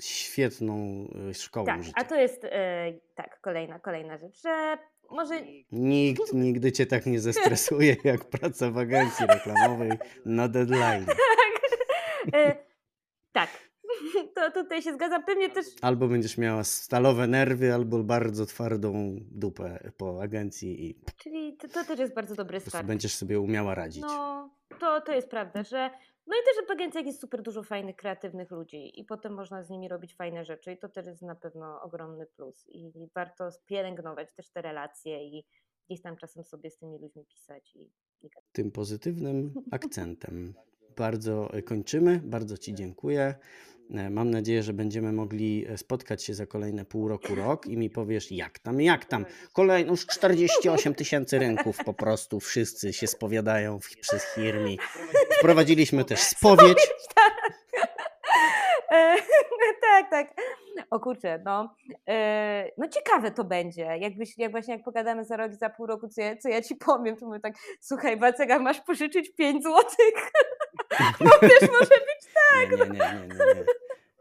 [0.00, 1.66] świetną e, szkołą.
[1.66, 1.96] Tak, życia.
[2.00, 4.78] a to jest e, tak, kolejna, kolejna rzecz, że
[5.10, 5.42] może.
[5.72, 9.90] Nikt nigdy cię tak nie zestresuje jak praca w agencji reklamowej
[10.24, 11.06] na deadline.
[11.06, 12.34] tak.
[12.34, 12.56] E,
[13.32, 13.50] tak,
[14.34, 15.24] to tutaj się zgadzam.
[15.24, 15.66] Pewnie też.
[15.82, 20.86] Albo będziesz miała stalowe nerwy, albo bardzo twardą dupę po agencji.
[20.86, 21.00] I...
[21.16, 22.86] Czyli to, to też jest bardzo dobry start.
[22.86, 24.02] Będziesz sobie umiała radzić.
[24.02, 25.90] No, to, to jest prawda, że.
[26.26, 29.70] No i też w agencjach jest super dużo fajnych, kreatywnych ludzi i potem można z
[29.70, 34.32] nimi robić fajne rzeczy i to też jest na pewno ogromny plus i warto pielęgnować
[34.32, 35.44] też te relacje i
[35.88, 37.76] gdzieś tam czasem sobie z tymi ludźmi pisać.
[37.76, 37.90] I.
[38.52, 40.54] Tym pozytywnym akcentem
[40.96, 42.20] bardzo kończymy.
[42.24, 43.34] Bardzo Ci dziękuję.
[43.90, 47.76] E, mam nadzieję, że będziemy mogli e, spotkać się za kolejne pół roku, rok i
[47.76, 49.26] mi powiesz, jak tam, jak tam.
[49.52, 54.78] Kolejno już 48 tysięcy rynków po prostu, wszyscy się spowiadają w, przez Hirmi.
[55.38, 56.88] Wprowadziliśmy też spowiedź.
[57.14, 57.52] Tak.
[58.90, 59.16] E,
[59.80, 60.34] tak, tak.
[60.90, 61.74] O kurczę, no,
[62.78, 63.82] no ciekawe to będzie.
[63.82, 66.76] Jakbyś, jak właśnie jak pogadamy za rok, za pół roku, co ja, co ja ci
[66.76, 70.14] powiem, to mówię tak, słuchaj Wacega, masz pożyczyć 5 złotych.
[71.20, 72.70] No wiesz, może być tak.
[72.70, 73.64] Nie, nie, nie, nie, nie.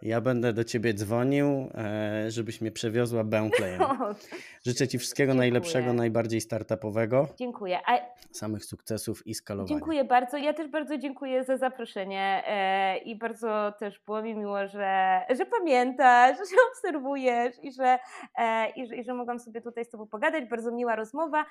[0.02, 3.82] Ja będę do ciebie dzwonił, e, żebyś mnie przewiozła Bentleyem.
[4.66, 5.52] Życzę ci wszystkiego Dziękuję.
[5.52, 7.28] najlepszego, najbardziej startupowego.
[7.38, 7.80] Dziękuję.
[7.88, 8.00] A...
[8.32, 9.70] Samych sukcesów i skalowania.
[9.70, 10.38] Dziękuję bardzo.
[10.38, 15.46] Ja też bardzo dziękuję za zaproszenie e, i bardzo też było mi miło, że, że
[15.46, 18.00] pamiętasz, że obserwujesz i że,
[18.38, 20.50] e, i, że, i że mogłam sobie tutaj z tobą pogadać.
[20.50, 21.46] Bardzo miła rozmowa.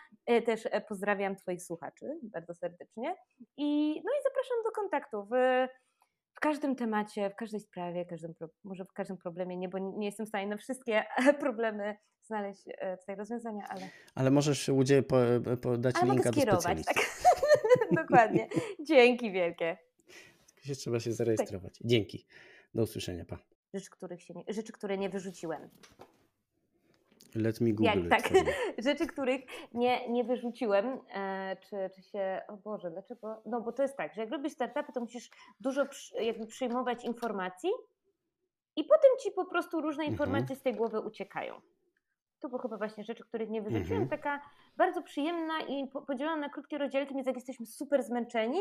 [0.47, 3.17] Też pozdrawiam twoich słuchaczy bardzo serdecznie
[3.57, 5.27] i no i zapraszam do kontaktu.
[6.41, 8.35] W, każdym temacie, w każdej sprawie, każdym,
[8.65, 11.05] może w każdym problemie, nie, bo nie jestem w stanie na wszystkie
[11.41, 13.89] problemy znaleźć e, tutaj rozwiązania, ale...
[14.15, 15.17] Ale możesz udzielić, po,
[15.63, 16.95] po, dać ale linka do specjalisty.
[16.95, 17.05] Tak.
[18.03, 18.49] Dokładnie.
[18.81, 19.77] Dzięki wielkie.
[20.63, 21.79] Się trzeba się zarejestrować.
[21.79, 21.87] Tak.
[21.87, 22.27] Dzięki.
[22.75, 23.39] Do usłyszenia, pa.
[23.75, 25.69] Rzeczy, których się nie, rzeczy, które nie wyrzuciłem.
[27.35, 28.33] Let me Google Jak, tak,
[28.79, 29.41] rzeczy, których
[29.75, 33.43] nie, nie wyrzuciłem, e, czy, czy się, o Boże, dlaczego?
[33.47, 35.31] No bo to jest tak, że jak robisz startupy, to musisz
[35.61, 37.71] dużo przy, jakby przyjmować informacji
[38.77, 40.13] i potem ci po prostu różne mhm.
[40.13, 41.61] informacje z tej głowy uciekają.
[42.41, 44.03] To było chyba właśnie rzeczy, których nie wyrzuciłem.
[44.03, 44.09] Mhm.
[44.09, 44.41] Taka
[44.77, 48.61] bardzo przyjemna i podzielona na krótkie rozdzielki, więc jak jesteśmy super zmęczeni,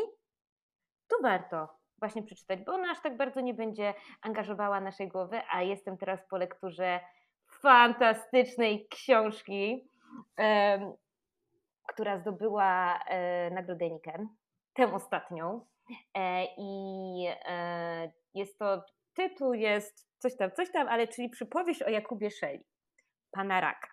[1.08, 1.68] to warto
[1.98, 6.20] właśnie przeczytać, bo ona aż tak bardzo nie będzie angażowała naszej głowy, a jestem teraz
[6.30, 7.00] po lekturze
[7.62, 9.88] fantastycznej książki,
[11.88, 14.28] która zdobyła e, nagrodę Niken,
[14.72, 15.66] tę ostatnią.
[16.14, 18.84] E, I e, jest to,
[19.14, 22.64] tytuł jest coś tam, coś tam, ale czyli przypowieść o Jakubie Szeli,
[23.30, 23.88] pana Raka.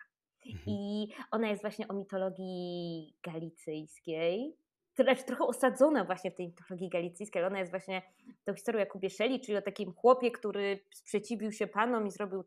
[0.46, 0.62] Mhm.
[0.66, 4.56] I ona jest właśnie o mitologii galicyjskiej,
[5.04, 8.02] znaczy trochę osadzona właśnie w tej mitologii galicyjskiej, ale ona jest właśnie
[8.44, 12.44] tą historią Jakubie Szeli, czyli o takim chłopie, który sprzeciwił się panom i zrobił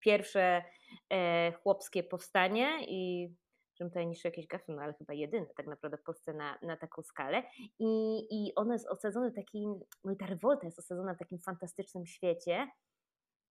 [0.00, 0.64] pierwsze
[1.10, 3.30] e, chłopskie powstanie i
[3.78, 7.02] tutaj niższe jakieś gafy, no ale chyba jedyne tak naprawdę w Polsce na, na taką
[7.02, 7.42] skalę.
[7.78, 11.38] I, I ono jest osadzone w takim, no i ta rewolta jest osadzona w takim
[11.38, 12.70] fantastycznym świecie.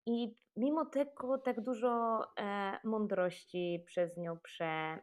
[0.06, 5.00] I mimo tego tak dużo e, mądrości przez nią prze,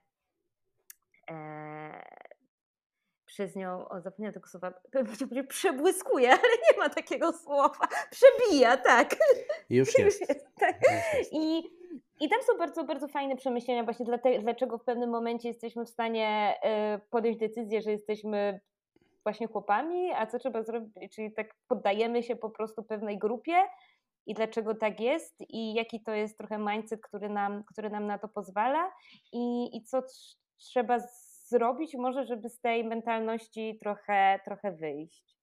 [1.30, 2.02] e,
[3.26, 4.72] przez nią, o zapomniałam tego słowa,
[5.48, 7.88] przebłyskuje, ale nie ma takiego słowa.
[8.10, 9.16] Przebija, tak.
[9.70, 10.20] Już jest.
[10.20, 10.76] Już jest tak.
[10.82, 11.32] Już jest.
[11.32, 11.58] I,
[12.20, 14.06] I tam są bardzo, bardzo fajne przemyślenia właśnie
[14.40, 16.54] dlaczego w pewnym momencie jesteśmy w stanie
[16.96, 18.60] y, podjąć decyzję, że jesteśmy
[19.22, 23.54] właśnie chłopami, a co trzeba zrobić, czyli tak poddajemy się po prostu pewnej grupie
[24.26, 28.18] i dlaczego tak jest i jaki to jest trochę mindset, który nam, który nam na
[28.18, 28.92] to pozwala
[29.32, 30.02] i, i co
[30.58, 30.98] trzeba
[31.48, 35.36] zrobić może, żeby z tej mentalności trochę, trochę wyjść,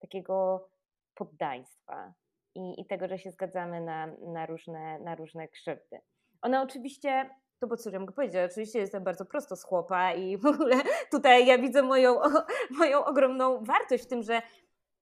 [0.00, 0.68] takiego
[1.14, 2.14] poddaństwa
[2.54, 6.00] i, i tego, że się zgadzamy na, na, różne, na różne krzywdy.
[6.42, 7.30] Ona oczywiście
[7.60, 10.76] to bo cóż ja mogę powiedzieć, oczywiście jestem bardzo prosto z chłopa i w ogóle
[11.10, 12.28] tutaj ja widzę moją, o,
[12.70, 14.42] moją ogromną wartość w tym, że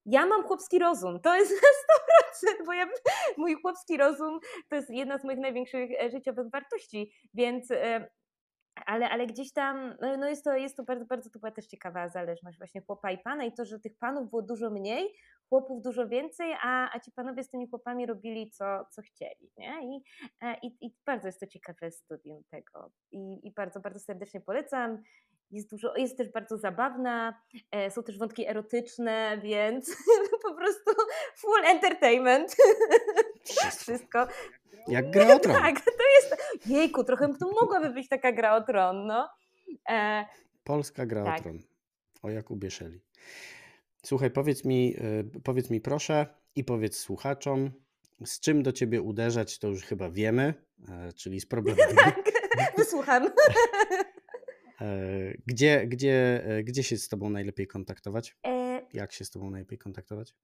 [0.07, 2.87] ja mam chłopski rozum, to jest na 100%, bo ja,
[3.37, 8.11] mój chłopski rozum to jest jedna z moich największych e, życiowych wartości, więc e,
[8.87, 11.67] ale, ale gdzieś tam, no, no jest, to, jest to bardzo, bardzo, to była też
[11.67, 15.15] ciekawa zależność właśnie chłopa i pana i to, że tych panów było dużo mniej,
[15.49, 19.97] chłopów dużo więcej, a, a ci panowie z tymi chłopami robili co, co chcieli, nie?
[19.97, 20.03] I,
[20.43, 25.03] e, i, I bardzo jest to ciekawe studium tego i, i bardzo, bardzo serdecznie polecam.
[25.51, 29.97] Jest, dużo, jest też bardzo zabawna, e, są też wątki erotyczne, więc
[30.47, 30.91] po prostu
[31.37, 32.57] full entertainment.
[33.45, 33.81] Wszystko.
[33.83, 34.29] Wszystko.
[34.89, 35.57] Jak gra o tron.
[35.63, 36.37] Tak, to jest.
[36.67, 39.29] Jejku, trochę to mogłaby być taka gra o tron, no.
[39.89, 40.27] E...
[40.65, 41.39] Polska gra tak.
[41.39, 41.59] o tron.
[42.23, 43.01] O Jakubie Szeli.
[44.05, 47.71] Słuchaj, powiedz mi, e, powiedz mi proszę i powiedz słuchaczom,
[48.25, 50.55] z czym do ciebie uderzać, to już chyba wiemy,
[50.89, 51.95] e, czyli z problemami.
[51.97, 53.31] tak, wysłucham.
[54.81, 54.87] E,
[55.47, 58.37] gdzie, gdzie, gdzie się z tobą najlepiej kontaktować?
[58.93, 60.35] Jak się z tobą najlepiej kontaktować?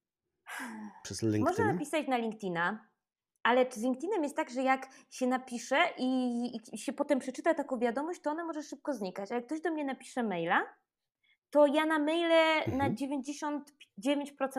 [1.05, 1.45] Przez LinkedIn?
[1.45, 2.89] Można napisać na LinkedIna.
[3.43, 7.79] Ale z LinkedInem jest tak, że jak się napisze i, i, się potem przeczyta taką
[7.79, 9.33] wiadomość, to ona może szybko znikać.
[9.33, 10.63] A jak ktoś do mnie napisze maila,
[11.51, 12.79] to ja na maile mhm.
[12.79, 13.61] na 99%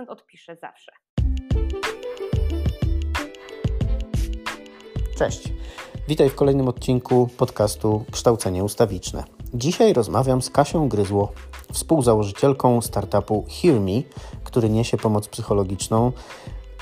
[0.08, 0.92] odpiszę zawsze.
[5.18, 5.54] Cześć.
[6.08, 9.43] Witaj w kolejnym odcinku podcastu Kształcenie Ustawiczne.
[9.54, 11.32] Dzisiaj rozmawiam z Kasią Gryzło,
[11.74, 14.02] współzałożycielką startupu HearMe,
[14.44, 16.12] który niesie pomoc psychologiczną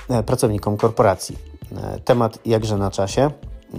[0.09, 1.37] e, pracownikom korporacji.
[1.77, 3.31] E, temat jakże na czasie.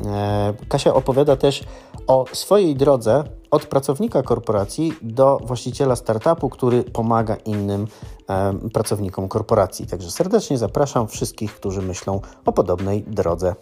[0.07, 1.65] E, Kasia opowiada też
[2.07, 7.87] o swojej drodze od pracownika korporacji do właściciela startupu, który pomaga innym
[8.73, 9.87] pracownikom korporacji.
[9.87, 13.55] Także serdecznie zapraszam wszystkich, którzy myślą o podobnej drodze.